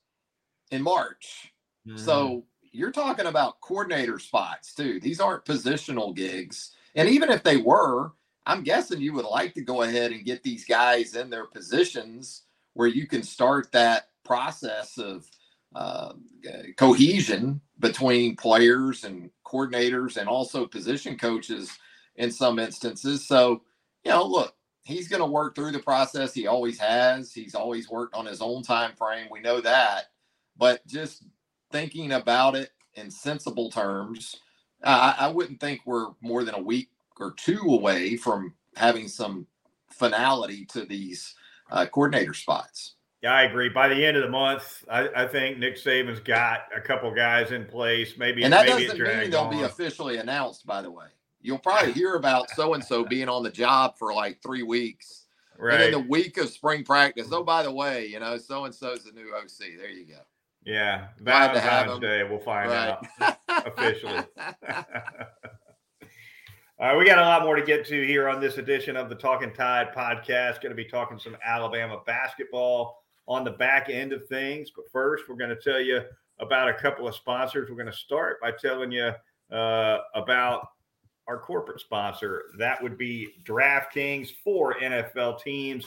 in 0.71 0.83
March, 0.83 1.53
Mm-hmm. 1.87 1.97
so 1.97 2.45
you're 2.73 2.91
talking 2.91 3.27
about 3.27 3.61
coordinator 3.61 4.19
spots 4.19 4.75
too. 4.75 4.99
These 5.01 5.21
aren't 5.21 5.45
positional 5.45 6.15
gigs, 6.17 6.73
and 6.95 7.09
even 7.09 7.31
if 7.31 7.43
they 7.43 7.59
were, 7.59 8.13
I'm 8.47 8.63
guessing 8.63 9.01
you 9.01 9.13
would 9.15 9.27
like 9.27 9.55
to 9.55 9.63
go 9.63 9.83
ahead 9.83 10.13
and 10.13 10.25
get 10.25 10.43
these 10.43 10.65
guys 10.65 11.15
in 11.15 11.31
their 11.31 11.47
positions 11.47 12.43
where 12.75 12.89
you 12.89 13.07
can 13.07 13.23
start 13.23 13.71
that 13.73 14.09
process 14.25 14.99
of 14.99 15.27
uh, 15.75 16.13
cohesion 16.77 17.61
between 17.81 18.37
players 18.37 19.05
and 19.05 19.31
coordinators 19.47 20.17
and 20.17 20.29
also 20.29 20.67
position 20.67 21.17
coaches 21.19 21.71
in 22.17 22.31
some 22.31 22.59
instances. 22.59 23.27
So, 23.27 23.63
you 24.05 24.11
know, 24.11 24.25
look, 24.25 24.55
he's 24.85 25.09
going 25.09 25.21
to 25.21 25.27
work 25.27 25.55
through 25.55 25.73
the 25.73 25.79
process. 25.81 26.35
He 26.35 26.47
always 26.47 26.79
has. 26.79 27.33
He's 27.33 27.55
always 27.55 27.91
worked 27.91 28.15
on 28.15 28.27
his 28.27 28.41
own 28.41 28.63
time 28.63 28.93
frame. 28.97 29.29
We 29.31 29.41
know 29.41 29.61
that. 29.61 30.05
But 30.57 30.87
just 30.87 31.25
thinking 31.73 32.13
about 32.13 32.55
it 32.55 32.71
in 32.95 33.11
sensible 33.11 33.71
terms, 33.71 34.37
I, 34.85 35.17
I 35.21 35.29
wouldn't 35.29 35.61
think 35.61 35.81
we're 35.85 36.09
more 36.21 36.45
than 36.45 36.55
a 36.55 36.63
week 36.63 36.91
or 37.19 37.33
two 37.33 37.61
away 37.69 38.17
from 38.17 38.55
having 38.77 39.09
some 39.09 39.47
finality 39.91 40.65
to 40.67 40.85
these 40.85 41.35
uh, 41.71 41.87
coordinator 41.87 42.35
spots. 42.35 42.94
Yeah, 43.25 43.33
I 43.33 43.45
agree. 43.45 43.71
By 43.71 43.89
the 43.89 44.05
end 44.05 44.19
of 44.19 44.23
the 44.23 44.29
month, 44.29 44.85
I, 44.87 45.09
I 45.17 45.27
think 45.27 45.57
Nick 45.57 45.77
Saban's 45.77 46.21
got 46.21 46.65
a 46.77 46.81
couple 46.81 47.11
guys 47.11 47.53
in 47.53 47.65
place. 47.65 48.19
Maybe 48.19 48.43
And 48.43 48.53
that 48.53 48.67
maybe 48.67 48.85
doesn't 48.85 49.01
mean 49.03 49.31
they'll 49.31 49.49
be 49.49 49.63
officially 49.63 50.19
announced, 50.19 50.67
by 50.67 50.83
the 50.83 50.91
way. 50.91 51.07
You'll 51.41 51.59
probably 51.59 51.93
hear 51.93 52.17
about 52.17 52.51
so 52.51 52.75
and 52.75 52.85
so 52.85 53.03
being 53.03 53.31
on 53.31 53.43
the 53.43 53.51
job 53.51 53.97
for 53.97 54.13
like 54.13 54.43
three 54.43 54.63
weeks. 54.63 55.25
And 55.57 55.67
right. 55.67 55.79
then 55.79 55.93
the 55.93 56.01
week 56.01 56.37
of 56.37 56.51
spring 56.51 56.85
practice, 56.85 57.29
oh, 57.33 57.43
by 57.43 57.63
the 57.63 57.73
way, 57.73 58.05
you 58.09 58.21
know, 58.21 58.37
so 58.37 58.67
and 58.67 58.75
so's 58.75 59.05
the 59.05 59.13
new 59.13 59.35
OC. 59.35 59.79
There 59.79 59.89
you 59.89 60.05
go. 60.05 60.21
yeah, 60.67 61.07
Valentine's. 61.19 62.01
Day. 62.01 62.25
We'll 62.25 62.41
find 62.41 62.69
Right. 62.69 62.99
out 63.23 63.39
officially. 63.67 64.21
All 66.79 66.89
right, 66.89 66.99
we 66.99 67.07
got 67.07 67.17
a 67.19 67.23
lot 67.23 67.43
more 67.43 67.57
to 67.57 67.65
get 67.65 67.87
to 67.87 68.07
here 68.07 68.29
on 68.29 68.39
this 68.39 68.59
edition 68.59 68.99
of 68.99 69.09
the 69.09 69.15
Talking 69.15 69.55
Tide 69.55 69.95
podcast. 69.97 70.61
Going 70.61 70.69
to 70.69 70.75
be 70.75 70.85
talking 70.85 71.19
some 71.19 71.39
Alabama 71.43 72.03
basketball 72.05 73.04
on 73.27 73.45
the 73.45 73.51
back 73.51 73.89
end 73.89 74.13
of 74.13 74.27
things. 74.27 74.71
But 74.75 74.91
first, 74.93 75.25
we're 75.29 75.37
going 75.37 75.51
to 75.51 75.57
tell 75.57 75.81
you 75.81 76.03
about 76.39 76.69
a 76.69 76.75
couple 76.75 77.09
of 77.09 77.15
sponsors. 77.15 77.69
We're 77.69 77.77
going 77.77 77.87
to 77.87 77.93
start 77.93 78.41
by 78.41 78.53
telling 78.53 78.93
you 78.93 79.13
uh, 79.51 79.99
about 80.15 80.69
our 81.27 81.39
corporate 81.39 81.81
sponsor. 81.81 82.45
That 82.59 82.83
would 82.83 82.99
be 82.99 83.29
DraftKings, 83.45 84.31
four 84.43 84.75
NFL 84.75 85.43
teams, 85.43 85.87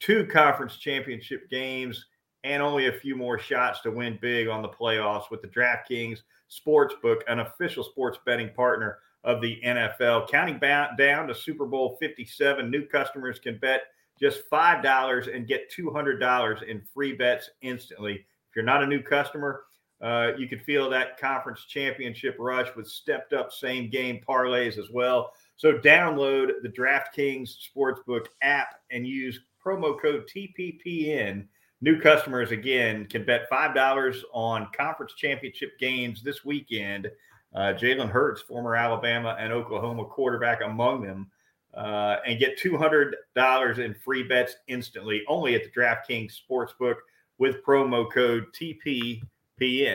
two 0.00 0.26
conference 0.26 0.76
championship 0.76 1.50
games, 1.50 2.06
and 2.44 2.62
only 2.62 2.86
a 2.86 2.92
few 2.92 3.16
more 3.16 3.38
shots 3.38 3.80
to 3.80 3.90
win 3.90 4.18
big 4.20 4.48
on 4.48 4.62
the 4.62 4.68
playoffs 4.68 5.30
with 5.30 5.42
the 5.42 5.48
DraftKings 5.48 6.20
Sportsbook, 6.50 7.22
an 7.26 7.40
official 7.40 7.82
sports 7.82 8.18
betting 8.24 8.50
partner 8.54 8.98
of 9.24 9.40
the 9.40 9.60
NFL. 9.64 10.28
Counting 10.28 10.60
down 10.60 11.26
to 11.26 11.34
Super 11.34 11.66
Bowl 11.66 11.96
57, 12.00 12.70
new 12.70 12.86
customers 12.86 13.40
can 13.40 13.58
bet 13.58 13.82
just 14.20 14.48
$5 14.50 15.34
and 15.34 15.46
get 15.46 15.70
$200 15.70 16.62
in 16.62 16.80
free 16.94 17.12
bets 17.12 17.50
instantly. 17.62 18.14
If 18.14 18.56
you're 18.56 18.64
not 18.64 18.82
a 18.82 18.86
new 18.86 19.02
customer, 19.02 19.64
Uh, 20.02 20.32
you 20.36 20.46
could 20.46 20.60
feel 20.60 20.90
that 20.90 21.18
conference 21.18 21.64
championship 21.64 22.36
rush 22.38 22.68
with 22.76 22.86
stepped 22.86 23.32
up 23.32 23.50
same 23.50 23.88
game 23.88 24.20
parlays 24.28 24.76
as 24.76 24.90
well. 24.90 25.32
So 25.56 25.78
download 25.78 26.50
the 26.62 26.68
DraftKings 26.68 27.56
Sportsbook 27.74 28.26
app 28.42 28.74
and 28.90 29.06
use 29.06 29.40
promo 29.64 29.98
code 29.98 30.28
TPPN. 30.28 31.46
New 31.80 31.98
customers 31.98 32.50
again 32.50 33.06
can 33.06 33.24
bet 33.24 33.48
five 33.48 33.74
dollars 33.74 34.22
on 34.34 34.68
conference 34.76 35.14
championship 35.14 35.78
games 35.78 36.22
this 36.22 36.44
weekend. 36.44 37.10
Uh, 37.54 37.72
Jalen 37.72 38.10
Hurts, 38.10 38.42
former 38.42 38.76
Alabama 38.76 39.34
and 39.40 39.50
Oklahoma 39.50 40.04
quarterback, 40.04 40.60
among 40.60 41.04
them, 41.04 41.30
uh, 41.76 42.16
and 42.26 42.40
get 42.40 42.58
two 42.58 42.76
hundred 42.76 43.16
dollars 43.34 43.78
in 43.78 43.94
free 43.94 44.22
bets 44.22 44.56
instantly 44.68 45.22
only 45.28 45.54
at 45.54 45.62
the 45.64 45.70
DraftKings 45.70 46.32
Sportsbook 46.50 46.96
with 47.38 47.62
promo 47.64 48.10
code 48.10 48.46
TPPN. 48.54 49.20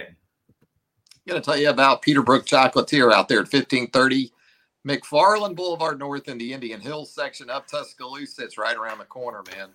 I'm 0.05 1.29
going 1.29 1.41
to 1.41 1.45
tell 1.45 1.57
you 1.57 1.69
about 1.69 2.01
Peterbrooke 2.01 2.45
Chocolatier 2.45 3.11
out 3.11 3.27
there 3.27 3.39
at 3.39 3.51
1530 3.51 4.31
McFarland 4.87 5.55
Boulevard 5.55 5.99
North 5.99 6.27
in 6.27 6.39
the 6.39 6.51
Indian 6.51 6.81
Hills 6.81 7.13
section 7.13 7.49
of 7.49 7.67
Tuscaloosa. 7.67 8.43
It's 8.43 8.57
right 8.57 8.75
around 8.75 8.97
the 8.97 9.05
corner, 9.05 9.43
man. 9.55 9.69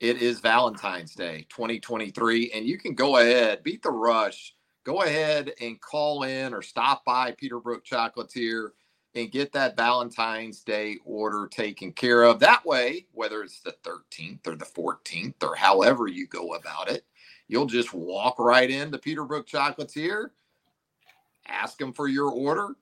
It 0.00 0.22
is 0.22 0.40
Valentine's 0.40 1.14
Day 1.14 1.46
2023, 1.50 2.52
and 2.52 2.66
you 2.66 2.78
can 2.78 2.94
go 2.94 3.18
ahead, 3.18 3.62
beat 3.62 3.82
the 3.82 3.90
rush, 3.90 4.54
go 4.84 5.02
ahead 5.02 5.52
and 5.60 5.80
call 5.80 6.22
in 6.22 6.54
or 6.54 6.62
stop 6.62 7.04
by 7.04 7.32
Peterbrooke 7.32 7.84
Chocolatier 7.84 8.70
and 9.16 9.32
get 9.32 9.52
that 9.52 9.76
Valentine's 9.76 10.60
Day 10.60 10.98
order 11.04 11.48
taken 11.48 11.92
care 11.92 12.22
of. 12.22 12.38
That 12.38 12.64
way, 12.66 13.06
whether 13.12 13.42
it's 13.42 13.60
the 13.60 13.74
13th 13.82 14.46
or 14.46 14.56
the 14.56 14.66
14th 14.66 15.42
or 15.42 15.56
however 15.56 16.06
you 16.06 16.26
go 16.26 16.54
about 16.54 16.90
it, 16.90 17.04
you'll 17.48 17.66
just 17.66 17.94
walk 17.94 18.38
right 18.38 18.70
into 18.70 18.98
Peterbrooke 18.98 19.46
Chocolatier, 19.46 20.30
ask 21.48 21.78
them 21.78 21.94
for 21.94 22.08
your 22.08 22.30
order, 22.30 22.76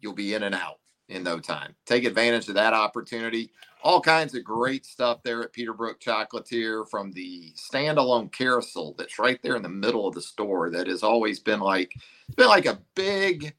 you'll 0.00 0.14
be 0.14 0.34
in 0.34 0.42
and 0.42 0.54
out 0.54 0.80
in 1.08 1.22
no 1.22 1.38
time. 1.38 1.74
Take 1.86 2.04
advantage 2.04 2.48
of 2.48 2.54
that 2.56 2.74
opportunity. 2.74 3.52
All 3.84 4.00
kinds 4.00 4.34
of 4.34 4.42
great 4.42 4.84
stuff 4.84 5.22
there 5.22 5.42
at 5.42 5.52
Peterbrooke 5.52 6.00
Chocolatier 6.00 6.88
from 6.90 7.12
the 7.12 7.52
standalone 7.54 8.32
carousel 8.32 8.94
that's 8.98 9.18
right 9.20 9.40
there 9.42 9.54
in 9.56 9.62
the 9.62 9.68
middle 9.68 10.08
of 10.08 10.14
the 10.14 10.20
store 10.20 10.70
that 10.70 10.88
has 10.88 11.04
always 11.04 11.38
been 11.38 11.60
like 11.60 11.94
it's 12.26 12.34
been 12.34 12.48
like 12.48 12.66
a 12.66 12.80
big 12.94 13.54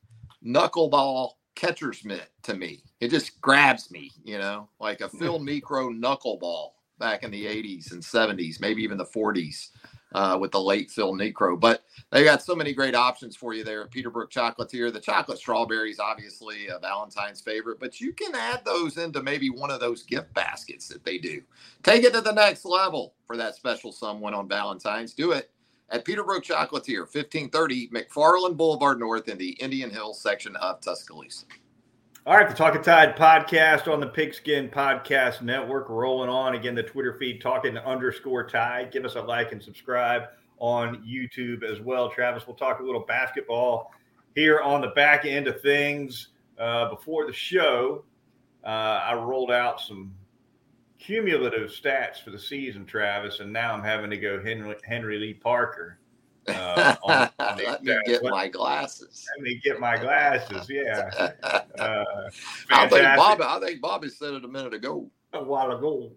knuckleball 0.46 1.32
catcher's 1.56 2.06
mitt 2.06 2.30
to 2.44 2.56
me. 2.56 2.84
It 3.00 3.10
just 3.10 3.42
grabs 3.42 3.92
me, 3.92 4.12
you 4.24 4.38
know, 4.38 4.70
like 4.80 5.02
a 5.02 5.10
Phil 5.10 5.40
Niekro 5.40 5.98
knuckleball 6.00 6.72
back 7.00 7.24
in 7.24 7.32
the 7.32 7.46
80s 7.46 7.92
and 7.92 8.02
70s, 8.04 8.62
maybe 8.62 8.84
even 8.84 8.98
the 8.98 9.06
40s 9.06 9.70
uh, 10.14 10.38
with 10.40 10.52
the 10.52 10.62
late 10.62 10.92
Phil 10.92 11.14
Niekro. 11.14 11.60
But 11.60 11.84
they 12.12 12.24
got 12.24 12.44
so 12.44 12.56
many 12.56 12.74
great 12.74 12.96
options 12.96 13.36
for 13.36 13.54
you 13.54 13.64
there 13.64 13.84
at 13.84 13.92
Peterbrooke 13.92 14.32
Chocolatier. 14.32 14.92
The 14.94 15.00
chocolate 15.00 15.40
strawberries, 15.40 16.00
obviously 16.00 16.68
a 16.68 16.80
Valentine's 16.80 17.42
favorite, 17.42 17.80
but 17.80 18.02
you 18.02 18.14
can 18.14 18.36
add 18.36 18.64
those 18.66 18.98
into 18.98 19.24
maybe 19.24 19.50
one 19.50 19.72
of 19.72 19.80
those 19.80 20.04
gift 20.04 20.34
baskets 20.34 20.88
that 20.90 21.04
they 21.06 21.18
do. 21.18 21.42
Take 21.84 22.04
it 22.04 22.14
to 22.14 22.22
the 22.22 22.34
next 22.34 22.66
level 22.66 23.16
for 23.28 23.38
that 23.38 23.56
special 23.56 23.92
someone 23.92 24.34
on 24.34 24.48
Valentine's. 24.48 25.14
Do 25.14 25.32
it 25.34 25.52
at 25.92 26.06
Peterbrooke 26.06 26.44
Chocolatier, 26.44 27.02
1530 27.02 27.90
McFarland 27.90 28.58
Boulevard 28.58 29.00
North 29.00 29.28
in 29.28 29.38
the 29.38 29.52
Indian 29.60 29.90
Hills 29.90 30.22
section 30.22 30.56
of 30.58 30.82
Tuscaloosa. 30.82 31.46
All 32.26 32.38
right, 32.38 32.48
the 32.48 32.54
Talking 32.54 32.84
Tide 32.84 33.16
podcast 33.16 33.92
on 33.92 34.00
the 34.00 34.08
Pigskin 34.08 34.70
Podcast 34.70 35.42
Network 35.42 35.90
rolling 35.90 36.30
on. 36.30 36.54
Again, 36.54 36.76
the 36.76 36.84
Twitter 36.84 37.14
feed 37.14 37.42
talking 37.42 37.78
underscore 37.78 38.48
tide. 38.48 38.92
Give 38.92 39.06
us 39.06 39.16
a 39.16 39.22
like 39.22 39.52
and 39.52 39.64
subscribe 39.64 40.24
on 40.60 40.98
YouTube 40.98 41.64
as 41.64 41.80
well. 41.80 42.10
Travis, 42.10 42.46
we'll 42.46 42.56
talk 42.56 42.82
a 42.82 42.84
little 42.84 43.06
basketball 43.08 43.92
here 44.36 44.60
on 44.60 44.82
the 44.82 44.90
back 44.90 45.26
end 45.26 45.48
of 45.48 45.62
things. 45.62 46.28
Uh, 46.60 46.90
before 46.90 47.26
the 47.26 47.34
show, 47.34 48.04
uh, 48.64 48.68
I 48.68 49.16
rolled 49.16 49.50
out 49.52 49.80
some 49.80 50.14
cumulative 51.00 51.72
stats 51.72 52.22
for 52.22 52.30
the 52.30 52.40
season, 52.40 52.86
Travis, 52.86 53.40
and 53.40 53.52
now 53.52 53.74
I'm 53.74 53.84
having 53.84 54.10
to 54.12 54.18
go 54.18 54.44
Henry, 54.44 54.76
Henry 54.84 55.18
Lee 55.18 55.34
Parker. 55.34 55.98
Uh, 56.48 56.96
on, 57.04 57.30
on 57.40 57.58
Let 57.58 57.84
me 57.84 57.98
get 58.06 58.24
my 58.24 58.48
glasses. 58.48 59.26
Let 59.36 59.44
me 59.44 59.60
get 59.64 59.80
my 59.80 59.98
glasses. 59.98 60.70
Yeah. 60.70 61.32
Uh, 61.80 62.04
I 62.72 62.90
think 62.90 63.04
Bob. 63.16 63.42
I 63.42 63.58
think 63.62 63.80
Bobby 63.80 64.10
said 64.10 64.34
it 64.34 64.44
a 64.44 64.48
minute 64.50 64.74
ago. 64.74 65.10
A 65.32 65.42
while 65.42 65.72
ago. 65.72 66.12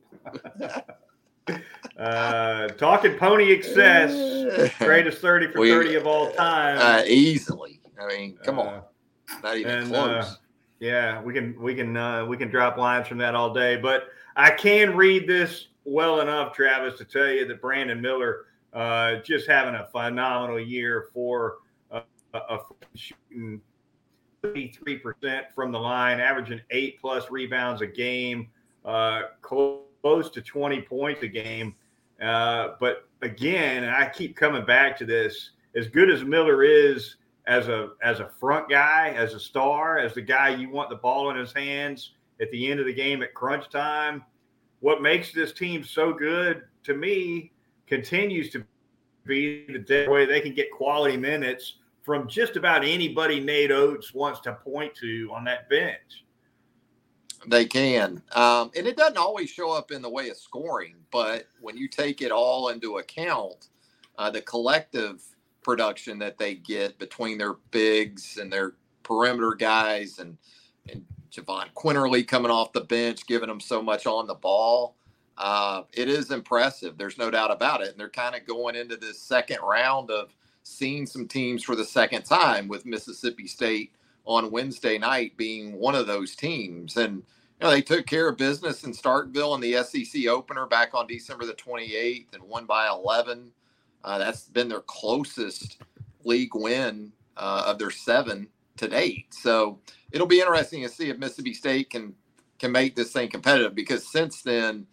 uh, 1.99 2.67
talking 2.69 3.17
pony 3.17 3.53
excess, 3.53 4.75
greatest 4.79 5.19
thirty 5.19 5.47
for 5.47 5.61
we, 5.61 5.71
thirty 5.71 5.95
of 5.95 6.05
all 6.05 6.33
time. 6.33 6.79
Uh, 6.79 7.05
easily. 7.07 7.81
I 8.01 8.09
mean, 8.09 8.37
come 8.43 8.59
on, 8.59 8.75
uh, 8.75 8.83
not 9.45 9.57
even 9.57 9.71
and, 9.71 9.95
uh, 9.95 10.23
close. 10.23 10.39
yeah, 10.81 11.23
we 11.23 11.33
can 11.33 11.55
we 11.63 11.77
can 11.77 11.97
uh, 11.97 12.27
we 12.27 12.37
can 12.37 12.49
drop 12.49 12.77
lines 12.77 13.07
from 13.07 13.19
that 13.19 13.37
all 13.37 13.55
day, 13.55 13.77
but 13.77 14.09
I 14.37 14.51
can 14.51 14.97
read 14.97 15.27
this 15.27 15.69
well 15.85 16.21
enough, 16.21 16.55
Travis, 16.55 16.99
to 16.99 17.05
tell 17.05 17.29
you 17.29 17.47
that 17.47 17.61
Brandon 17.61 18.01
Miller 18.01 18.47
uh, 18.73 19.17
just 19.17 19.47
having 19.47 19.75
a 19.75 19.87
phenomenal 19.93 20.61
year 20.61 21.09
for 21.13 21.59
a, 21.91 22.03
a 22.35 22.59
shooting 22.95 23.61
33% 24.43 25.45
from 25.55 25.73
the 25.73 25.79
line, 25.79 26.21
averaging 26.21 26.61
eight 26.71 27.01
plus 27.01 27.31
rebounds 27.31 27.83
a 27.83 27.87
game, 27.87 28.49
uh, 28.85 29.23
close 29.41 30.31
to 30.31 30.41
20 30.41 30.83
points 30.83 31.23
a 31.23 31.29
game. 31.29 31.75
Uh, 32.21 32.71
but 32.81 33.09
again, 33.21 33.85
I 33.85 34.09
keep 34.09 34.37
coming 34.37 34.65
back 34.65 34.97
to 34.99 35.05
this, 35.05 35.51
as 35.77 35.89
good 35.89 36.11
as 36.11 36.25
Miller 36.25 36.65
is 36.65 37.17
as 37.47 37.67
a 37.69 37.91
as 38.03 38.21
a 38.21 38.31
front 38.39 38.69
guy, 38.69 39.11
as 39.17 39.35
a 39.35 39.41
star, 39.41 39.99
as 39.99 40.15
the 40.15 40.23
guy 40.23 40.51
you 40.51 40.71
want 40.71 40.91
the 40.91 40.97
ball 40.97 41.31
in 41.31 41.37
his 41.37 41.53
hands 41.53 42.13
at 42.43 42.51
the 42.51 42.71
end 42.71 42.81
of 42.81 42.87
the 42.87 42.93
game 42.93 43.23
at 43.23 43.33
crunch 43.33 43.71
time, 43.71 44.23
what 44.81 45.01
makes 45.01 45.33
this 45.33 45.53
team 45.53 45.85
so 45.85 46.13
good 46.13 46.63
to 46.85 46.95
me 46.95 47.53
continues 47.87 48.51
to 48.51 48.65
be 49.25 49.65
the 49.69 50.07
way 50.11 50.27
they 50.27 50.41
can 50.41 50.53
get 50.53 50.71
quality 50.73 51.17
minutes 51.17 51.77
from 52.03 52.29
just 52.29 52.57
about 52.57 52.85
anybody 52.85 53.39
Nate 53.39 53.71
Oats 53.71 54.13
wants 54.13 54.41
to 54.41 54.55
point 54.55 54.93
to 54.97 55.31
on 55.33 55.45
that 55.45 55.71
bench. 55.71 56.25
They 57.47 57.65
can. 57.65 58.23
Um, 58.33 58.71
and 58.77 58.87
it 58.87 58.97
doesn't 58.97 59.19
always 59.19 59.51
show 59.51 59.71
up 59.71 59.93
in 59.93 60.03
the 60.03 60.11
way 60.11 60.29
of 60.29 60.37
scoring, 60.37 60.97
but 61.13 61.47
when 61.61 61.77
you 61.77 61.89
take 61.89 62.23
it 62.23 62.33
all 62.33 62.69
into 62.69 62.99
account, 62.99 63.69
uh, 64.19 64.31
the 64.31 64.43
collective 64.43 65.23
production 65.63 66.19
that 66.19 66.39
they 66.39 66.55
get 66.55 66.99
between 66.99 67.39
their 67.39 67.55
bigs 67.71 68.37
and 68.37 68.53
their 68.53 68.75
perimeter 69.03 69.53
guys 69.53 70.19
and, 70.19 70.37
and 70.89 71.05
Jahvon 71.35 71.73
Quinerly 71.75 72.27
coming 72.27 72.51
off 72.53 72.73
the 72.73 72.83
bench, 72.83 73.27
giving 73.27 73.49
them 73.49 73.61
so 73.61 73.83
much 73.83 74.07
on 74.07 74.27
the 74.27 74.35
ball 74.35 74.93
uh, 75.39 75.83
it 75.93 76.09
is 76.09 76.31
impressive. 76.31 76.99
There's 76.99 77.19
no 77.19 77.31
doubt 77.33 77.51
about 77.51 77.83
it. 77.83 77.91
And 77.91 77.99
they're 78.01 78.11
kind 78.11 78.35
of 78.37 78.47
going 78.47 78.77
into 78.77 78.97
this 78.97 79.21
second 79.21 79.59
round 79.63 80.11
of 80.13 80.35
seeing 80.63 81.07
some 81.07 81.29
teams 81.29 81.65
for 81.65 81.77
the 81.77 81.85
second 81.85 82.25
time 82.25 82.69
with 82.69 82.87
Mississippi 82.87 83.49
State 83.49 83.93
on 84.27 84.53
Wednesday 84.53 84.99
night 84.99 85.37
being 85.37 85.75
one 85.75 85.97
of 85.97 86.07
those 86.07 86.37
teams. 86.37 86.97
And 86.97 87.17
you 87.17 87.25
know, 87.63 87.71
they 87.71 87.83
took 87.83 88.07
care 88.07 88.29
of 88.29 88.39
business 88.39 88.85
in 88.85 88.93
Starkville 88.93 89.57
in 89.57 89.61
the 89.61 89.83
SEC 89.85 90.29
opener 90.29 90.67
back 90.67 90.95
on 90.95 91.09
December 91.09 91.47
the 91.47 91.55
28th 91.55 92.35
and 92.35 92.45
won 92.45 92.67
by 92.67 92.89
11. 92.89 93.51
Uh, 94.05 94.19
that's 94.19 94.45
been 94.45 94.69
their 94.69 94.83
closest 94.83 95.79
league 96.25 96.55
win 96.55 97.13
uh, 97.37 97.65
of 97.67 97.79
their 97.79 97.91
seven 97.91 98.49
to 98.79 98.89
date. 98.89 99.35
So 99.35 99.81
it'll 100.13 100.27
be 100.29 100.41
interesting 100.41 100.83
to 100.83 100.91
see 100.91 101.11
if 101.11 101.19
Mississippi 101.19 101.55
State 101.55 101.91
can 101.91 102.15
can 102.59 102.73
make 102.73 102.97
this 102.97 103.13
thing 103.13 103.29
competitive 103.31 103.75
because 103.75 104.11
since 104.11 104.43
then 104.43 104.87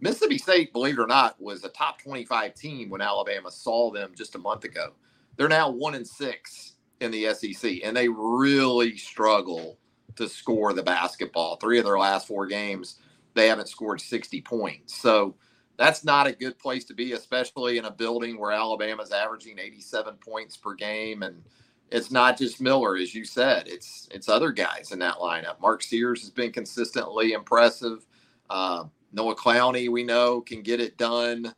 Mississippi 0.00 0.38
State, 0.38 0.72
believe 0.72 0.98
it 0.98 1.02
or 1.02 1.06
not, 1.06 1.40
was 1.40 1.64
a 1.64 1.68
top 1.70 2.00
25 2.02 2.54
team 2.54 2.90
when 2.90 3.00
Alabama 3.00 3.50
saw 3.50 3.90
them 3.90 4.12
just 4.16 4.34
a 4.34 4.38
month 4.38 4.64
ago. 4.64 4.92
They're 5.36 5.48
now 5.48 5.70
one 5.70 5.94
and 5.94 6.06
six 6.06 6.74
in 7.00 7.10
the 7.10 7.32
SEC, 7.34 7.80
and 7.84 7.96
they 7.96 8.08
really 8.08 8.96
struggle 8.98 9.78
to 10.16 10.28
score 10.28 10.72
the 10.74 10.82
basketball. 10.82 11.56
Three 11.56 11.78
of 11.78 11.84
their 11.84 11.98
last 11.98 12.26
four 12.28 12.46
games, 12.46 12.98
they 13.34 13.48
haven't 13.48 13.68
scored 13.68 14.00
60 14.00 14.42
points. 14.42 14.94
So 14.96 15.34
that's 15.78 16.04
not 16.04 16.26
a 16.26 16.32
good 16.32 16.58
place 16.58 16.84
to 16.86 16.94
be, 16.94 17.12
especially 17.12 17.78
in 17.78 17.86
a 17.86 17.90
building 17.90 18.38
where 18.38 18.52
Alabama's 18.52 19.12
averaging 19.12 19.58
87 19.58 20.16
points 20.16 20.56
per 20.56 20.74
game. 20.74 21.22
And 21.24 21.42
it's 21.94 22.10
not 22.10 22.36
just 22.36 22.60
Miller, 22.60 22.96
as 22.96 23.14
you 23.14 23.24
said, 23.24 23.68
it's 23.68 24.08
it's 24.10 24.28
other 24.28 24.50
guys 24.50 24.90
in 24.90 24.98
that 24.98 25.14
lineup. 25.18 25.60
Mark 25.60 25.80
Sears 25.80 26.20
has 26.22 26.30
been 26.30 26.50
consistently 26.50 27.32
impressive. 27.32 28.04
Uh, 28.50 28.84
Noah 29.12 29.36
Clowney, 29.36 29.88
we 29.88 30.02
know, 30.02 30.40
can 30.40 30.60
get 30.60 30.80
it 30.80 30.98
done. 30.98 31.54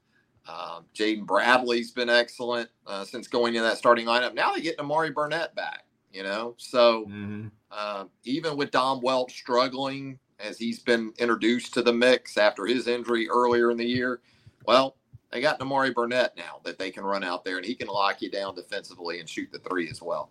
Um, 0.46 0.84
Jaden 0.94 1.24
Bradley's 1.24 1.90
been 1.90 2.10
excellent 2.10 2.68
uh, 2.86 3.02
since 3.04 3.28
going 3.28 3.54
in 3.54 3.62
that 3.62 3.78
starting 3.78 4.04
lineup. 4.04 4.34
Now 4.34 4.52
they 4.52 4.60
get 4.60 4.76
Nimari 4.76 5.12
Burnett 5.12 5.54
back, 5.54 5.84
you 6.12 6.22
know. 6.22 6.54
So 6.58 7.06
mm-hmm. 7.06 7.46
uh, 7.70 8.04
even 8.24 8.58
with 8.58 8.70
Dom 8.70 9.00
Welch 9.00 9.32
struggling 9.32 10.18
as 10.38 10.58
he's 10.58 10.80
been 10.80 11.14
introduced 11.18 11.72
to 11.74 11.82
the 11.82 11.94
mix 11.94 12.36
after 12.36 12.66
his 12.66 12.88
injury 12.88 13.26
earlier 13.30 13.70
in 13.70 13.78
the 13.78 13.86
year, 13.86 14.20
well, 14.66 14.96
they 15.30 15.40
got 15.40 15.58
Nimari 15.58 15.94
Burnett 15.94 16.36
now 16.36 16.60
that 16.64 16.78
they 16.78 16.90
can 16.90 17.04
run 17.04 17.24
out 17.24 17.44
there, 17.44 17.56
and 17.56 17.66
he 17.66 17.74
can 17.74 17.88
lock 17.88 18.22
you 18.22 18.30
down 18.30 18.54
defensively 18.54 19.20
and 19.20 19.28
shoot 19.28 19.50
the 19.52 19.58
three 19.58 19.88
as 19.90 20.00
well. 20.00 20.30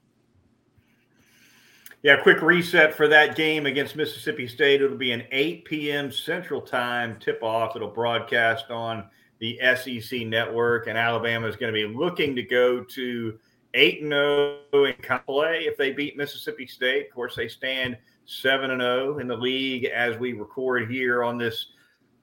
Yeah, 2.03 2.17
quick 2.21 2.41
reset 2.41 2.93
for 2.93 3.07
that 3.07 3.35
game 3.35 3.65
against 3.65 3.95
Mississippi 3.95 4.47
State. 4.47 4.81
It'll 4.81 4.95
be 4.95 5.11
an 5.11 5.23
8 5.31 5.65
p.m. 5.65 6.11
Central 6.11 6.61
Time 6.61 7.17
tip 7.19 7.41
off. 7.41 7.75
It'll 7.75 7.89
broadcast 7.89 8.69
on 8.69 9.05
the 9.39 9.59
SEC 9.75 10.21
network, 10.21 10.87
and 10.87 10.97
Alabama 10.97 11.47
is 11.47 11.55
going 11.55 11.73
to 11.73 11.87
be 11.87 11.91
looking 11.91 12.35
to 12.35 12.43
go 12.43 12.83
to 12.83 13.39
8 13.73 14.01
0 14.01 14.59
in 14.71 14.93
play 15.25 15.61
if 15.61 15.77
they 15.77 15.91
beat 15.91 16.15
Mississippi 16.15 16.67
State. 16.67 17.07
Of 17.07 17.15
course, 17.15 17.35
they 17.35 17.47
stand 17.47 17.97
7 18.25 18.69
0 18.79 19.17
in 19.19 19.27
the 19.27 19.35
league 19.35 19.85
as 19.85 20.17
we 20.17 20.33
record 20.33 20.89
here 20.89 21.23
on 21.23 21.37
this 21.37 21.67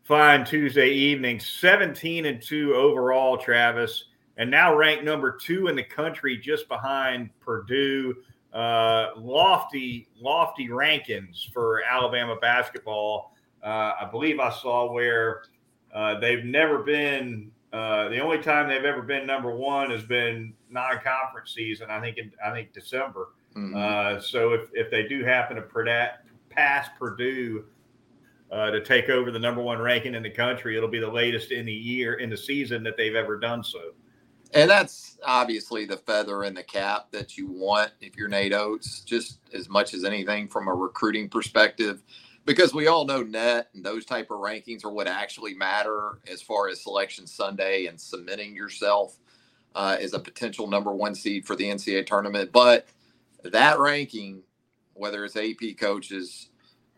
fine 0.02 0.44
Tuesday 0.44 0.90
evening. 0.90 1.40
17 1.40 2.26
and 2.26 2.42
2 2.42 2.74
overall, 2.74 3.36
Travis, 3.36 4.04
and 4.36 4.50
now 4.50 4.74
ranked 4.74 5.04
number 5.04 5.36
two 5.36 5.68
in 5.68 5.76
the 5.76 5.82
country 5.82 6.36
just 6.36 6.68
behind 6.68 7.30
Purdue. 7.40 8.16
Uh, 8.52 9.10
lofty, 9.16 10.08
lofty 10.18 10.68
rankings 10.68 11.50
for 11.52 11.82
Alabama 11.84 12.36
basketball. 12.36 13.34
Uh, 13.62 13.92
I 14.00 14.08
believe 14.10 14.40
I 14.40 14.50
saw 14.50 14.92
where 14.92 15.44
uh, 15.94 16.18
they've 16.18 16.44
never 16.44 16.78
been. 16.78 17.50
Uh, 17.72 18.08
the 18.08 18.18
only 18.18 18.38
time 18.38 18.68
they've 18.68 18.84
ever 18.84 19.00
been 19.00 19.26
number 19.26 19.54
one 19.54 19.90
has 19.90 20.02
been 20.02 20.52
non-conference 20.68 21.54
season. 21.54 21.88
I 21.90 22.00
think 22.00 22.18
in 22.18 22.30
I 22.44 22.50
think 22.50 22.72
December. 22.72 23.28
Mm-hmm. 23.56 23.76
Uh, 23.76 24.20
so 24.20 24.52
if, 24.52 24.68
if 24.74 24.90
they 24.90 25.06
do 25.06 25.24
happen 25.24 25.56
to 25.56 26.10
pass 26.50 26.88
Purdue 26.98 27.64
uh, 28.52 28.70
to 28.70 28.84
take 28.84 29.08
over 29.08 29.30
the 29.30 29.38
number 29.38 29.62
one 29.62 29.80
ranking 29.80 30.14
in 30.14 30.22
the 30.22 30.30
country, 30.30 30.76
it'll 30.76 30.88
be 30.88 31.00
the 31.00 31.10
latest 31.10 31.50
in 31.50 31.64
the 31.64 31.72
year 31.72 32.14
in 32.14 32.28
the 32.28 32.36
season 32.36 32.82
that 32.82 32.98
they've 32.98 33.14
ever 33.14 33.38
done 33.38 33.64
so. 33.64 33.80
And 34.52 34.68
that's 34.68 35.18
obviously 35.24 35.86
the 35.86 35.96
feather 35.96 36.44
in 36.44 36.52
the 36.52 36.62
cap 36.62 37.06
that 37.12 37.38
you 37.38 37.50
want 37.50 37.92
if 38.02 38.14
you're 38.14 38.28
Nate 38.28 38.52
Oats, 38.52 39.00
just 39.00 39.38
as 39.54 39.70
much 39.70 39.94
as 39.94 40.04
anything 40.04 40.46
from 40.48 40.68
a 40.68 40.74
recruiting 40.74 41.30
perspective, 41.30 42.02
because 42.44 42.74
we 42.74 42.88
all 42.88 43.06
know 43.06 43.22
net 43.22 43.68
and 43.72 43.82
those 43.82 44.04
type 44.04 44.30
of 44.30 44.40
rankings 44.40 44.84
are 44.84 44.92
what 44.92 45.08
actually 45.08 45.54
matter 45.54 46.18
as 46.30 46.42
far 46.42 46.68
as 46.68 46.82
selection 46.82 47.26
Sunday 47.26 47.86
and 47.86 47.98
cementing 47.98 48.54
yourself 48.54 49.16
uh, 49.74 49.96
as 49.98 50.12
a 50.12 50.18
potential 50.18 50.66
number 50.66 50.92
one 50.92 51.14
seed 51.14 51.46
for 51.46 51.56
the 51.56 51.64
NCAA 51.64 52.04
tournament. 52.04 52.52
But 52.52 52.86
that 53.44 53.78
ranking, 53.78 54.42
whether 54.92 55.24
it's 55.24 55.36
AP 55.36 55.78
coaches, 55.78 56.50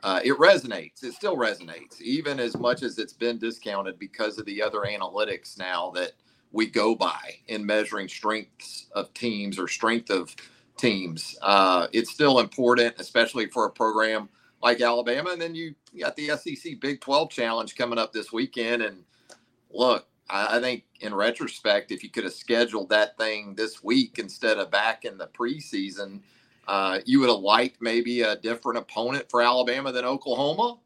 uh, 0.04 0.20
it 0.22 0.36
resonates. 0.36 1.02
It 1.02 1.14
still 1.14 1.34
resonates, 1.34 1.98
even 2.02 2.38
as 2.38 2.58
much 2.58 2.82
as 2.82 2.98
it's 2.98 3.14
been 3.14 3.38
discounted 3.38 3.98
because 3.98 4.38
of 4.38 4.44
the 4.44 4.62
other 4.62 4.80
analytics 4.80 5.58
now 5.58 5.90
that 5.92 6.12
we 6.52 6.66
go 6.66 6.94
by 6.94 7.36
in 7.48 7.64
measuring 7.64 8.08
strengths 8.08 8.86
of 8.92 9.14
teams 9.14 9.58
or 9.58 9.66
strength 9.66 10.10
of 10.10 10.36
teams. 10.76 11.38
Uh, 11.40 11.86
it's 11.94 12.10
still 12.10 12.38
important, 12.38 12.94
especially 12.98 13.46
for 13.46 13.64
a 13.64 13.70
program 13.70 14.28
like 14.62 14.82
Alabama. 14.82 15.30
And 15.30 15.40
then 15.40 15.54
you, 15.54 15.74
got 15.98 16.16
the 16.16 16.28
SEC 16.36 16.80
Big 16.80 17.00
12 17.00 17.30
Challenge 17.30 17.74
coming 17.74 17.98
up 17.98 18.12
this 18.12 18.30
weekend. 18.30 18.82
And 18.82 19.04
look, 19.70 20.06
I, 20.28 20.58
I 20.58 20.60
think 20.60 20.84
in 21.00 21.14
retrospect, 21.14 21.92
if 21.92 22.02
you 22.02 22.10
could 22.10 22.24
have 22.24 22.34
scheduled 22.34 22.90
that 22.90 23.16
thing 23.16 23.54
this 23.54 23.82
week 23.82 24.18
instead 24.18 24.58
of 24.58 24.70
back 24.70 25.06
in 25.06 25.16
the 25.16 25.28
preseason, 25.28 26.20
uh, 26.68 27.00
you 27.06 27.20
would 27.20 27.30
have 27.30 27.40
liked 27.40 27.78
maybe 27.82 28.22
a 28.22 28.36
different 28.36 28.78
opponent 28.78 29.26
for 29.30 29.42
Alabama 29.42 29.92
than 29.92 30.04
Oklahoma. 30.04 30.78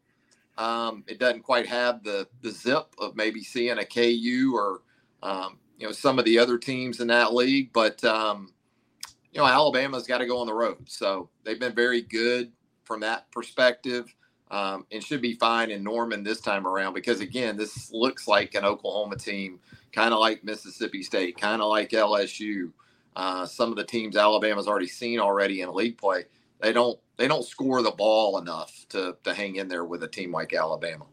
Um, 0.59 1.05
it 1.09 1.19
doesn't 1.19 1.43
quite 1.43 1.67
have 1.67 2.03
the 2.05 2.29
the 2.43 2.51
zip 2.51 2.87
of 2.99 3.17
maybe 3.17 3.43
seeing 3.43 3.79
a 3.79 3.85
KU 3.87 4.53
or 4.55 4.83
um, 5.23 5.59
you 5.79 5.87
know 5.87 5.93
some 5.93 6.19
of 6.19 6.25
the 6.25 6.39
other 6.39 6.59
teams 6.59 7.01
in 7.01 7.09
that 7.09 7.35
league. 7.35 7.73
But 7.73 8.05
um, 8.05 8.53
you 9.33 9.41
know 9.41 9.47
Alabama's 9.47 10.07
got 10.07 10.19
to 10.19 10.27
go 10.27 10.39
on 10.41 10.47
the 10.49 10.55
road, 10.55 10.89
so 10.91 11.31
they've 11.45 11.61
been 11.61 11.75
very 11.75 12.03
good 12.03 12.53
from 12.85 13.01
that 13.01 13.31
perspective, 13.33 14.15
um, 14.51 14.87
and 14.93 15.03
should 15.05 15.23
be 15.23 15.35
fine 15.35 15.71
in 15.71 15.85
Norman 15.85 16.25
this 16.25 16.41
time 16.41 16.67
around 16.67 16.95
because 16.95 17.21
again, 17.21 17.57
this 17.57 17.93
looks 17.93 18.29
like 18.29 18.55
an 18.55 18.65
Oklahoma 18.65 19.17
team, 19.17 19.61
kind 19.93 20.15
of 20.15 20.21
like 20.21 20.45
Mississippi 20.45 21.03
State, 21.03 21.39
kind 21.41 21.63
of 21.63 21.69
like 21.71 21.91
LSU. 21.91 22.73
Uh, 23.19 23.45
some 23.45 23.71
of 23.71 23.77
the 23.77 23.83
teams 23.83 24.17
Alabama's 24.17 24.69
already 24.69 24.87
seen 24.87 25.19
already 25.19 25.61
in 25.61 25.75
league 25.75 25.99
play, 25.99 26.25
they 26.61 26.73
don't 26.73 26.97
they 27.17 27.27
don't 27.27 27.45
score 27.45 27.83
the 27.83 27.91
ball 27.91 28.39
enough 28.39 28.87
to 28.91 29.17
to 29.25 29.35
hang 29.35 29.57
in 29.57 29.67
there 29.67 29.85
with 29.85 30.05
a 30.05 30.09
team 30.09 30.31
like 30.31 30.55
Alabama. 30.55 31.05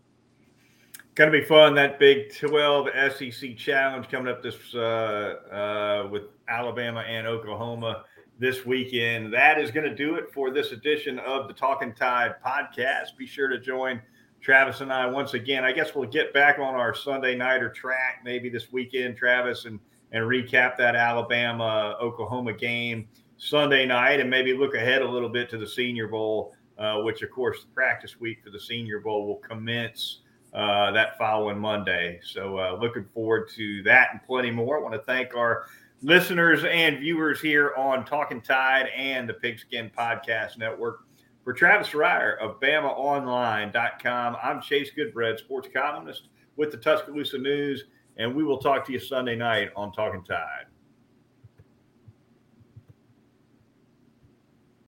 Going 1.15 1.32
to 1.32 1.39
be 1.39 1.44
fun 1.44 1.74
that 1.76 1.98
Big 1.98 2.36
12 2.38 2.89
SEC 3.18 3.58
challenge 3.58 4.08
coming 4.10 4.32
up 4.32 4.44
this 4.44 4.56
uh, 4.76 4.78
uh, 4.78 6.10
with 6.12 6.24
Alabama 6.48 7.00
and 7.00 7.26
Oklahoma 7.26 8.04
this 8.38 8.68
weekend. 8.68 9.34
That 9.34 9.60
is 9.60 9.72
going 9.72 9.89
to 9.89 9.96
do 9.96 10.13
it 10.15 10.26
for 10.32 10.52
this 10.52 10.74
edition 10.74 11.18
of 11.20 11.48
the 11.48 11.56
Talking 11.56 11.96
Tide 11.96 12.36
podcast. 12.46 13.18
Be 13.18 13.26
sure 13.26 13.48
to 13.48 13.60
join 13.60 14.00
Travis 14.41 14.82
and 14.82 14.94
I 14.94 15.08
once 15.08 15.34
again. 15.34 15.63
I 15.63 15.72
guess 15.72 15.96
we'll 15.96 16.08
get 16.08 16.34
back 16.36 16.60
on 16.60 16.76
our 16.76 16.94
Sunday 16.94 17.36
night 17.36 17.63
or 17.63 17.70
track 17.70 18.22
maybe 18.24 18.50
this 18.50 18.72
weekend, 18.72 19.18
Travis, 19.18 19.65
and 19.65 19.80
and 20.12 20.24
recap 20.24 20.78
that 20.78 20.96
Alabama 20.96 21.98
Oklahoma 22.02 22.54
game 22.54 23.08
Sunday 23.38 23.86
night, 23.86 24.20
and 24.20 24.30
maybe 24.30 24.54
look 24.54 24.76
ahead 24.76 25.02
a 25.02 25.10
little 25.10 25.30
bit 25.30 25.50
to 25.50 25.58
the 25.58 25.68
Senior 25.68 26.08
Bowl, 26.08 26.56
uh, 26.78 27.02
which 27.02 27.22
of 27.22 27.32
course 27.32 27.62
the 27.62 27.68
practice 27.74 28.20
week 28.20 28.39
for 28.44 28.50
the 28.50 28.60
Senior 28.60 29.00
Bowl 29.00 29.28
will 29.28 29.38
commence 29.38 30.22
uh, 30.54 30.91
that 30.91 31.18
following 31.18 31.60
Monday. 31.60 32.20
So 32.24 32.58
uh, 32.58 32.78
looking 32.80 33.06
forward 33.13 33.50
to 33.56 33.84
that 33.84 34.10
and 34.13 34.24
plenty 34.24 34.52
more. 34.52 34.80
I 34.80 34.82
want 34.82 34.94
to 34.94 35.02
thank 35.02 35.36
our 35.36 35.65
listeners 36.02 36.63
and 36.63 37.00
viewers 37.00 37.41
here 37.41 37.74
on 37.76 38.06
Talking 38.06 38.41
Tide 38.41 38.88
and 38.96 39.28
the 39.28 39.34
Pigskin 39.34 39.91
Podcast 39.96 40.58
Network. 40.58 41.02
For 41.44 41.54
Travis 41.54 41.89
Reier 41.89 42.39
of 42.39 42.60
BamaOnline.com, 42.60 44.38
I'm 44.41 44.62
Chase 44.62 44.89
Goodbread, 44.96 45.38
sports 45.38 45.68
columnist 45.72 46.30
with 46.56 46.72
the 46.72 46.78
Tuscaloosa 46.78 47.38
News, 47.38 47.84
and 48.17 48.34
we 48.34 48.43
will 48.43 48.58
talk 48.58 48.86
to 48.86 48.93
you 48.93 48.99
Sunday 48.99 49.36
night 49.36 49.69
on 49.75 49.91
Talking 49.91 50.23
Tide. 50.23 50.65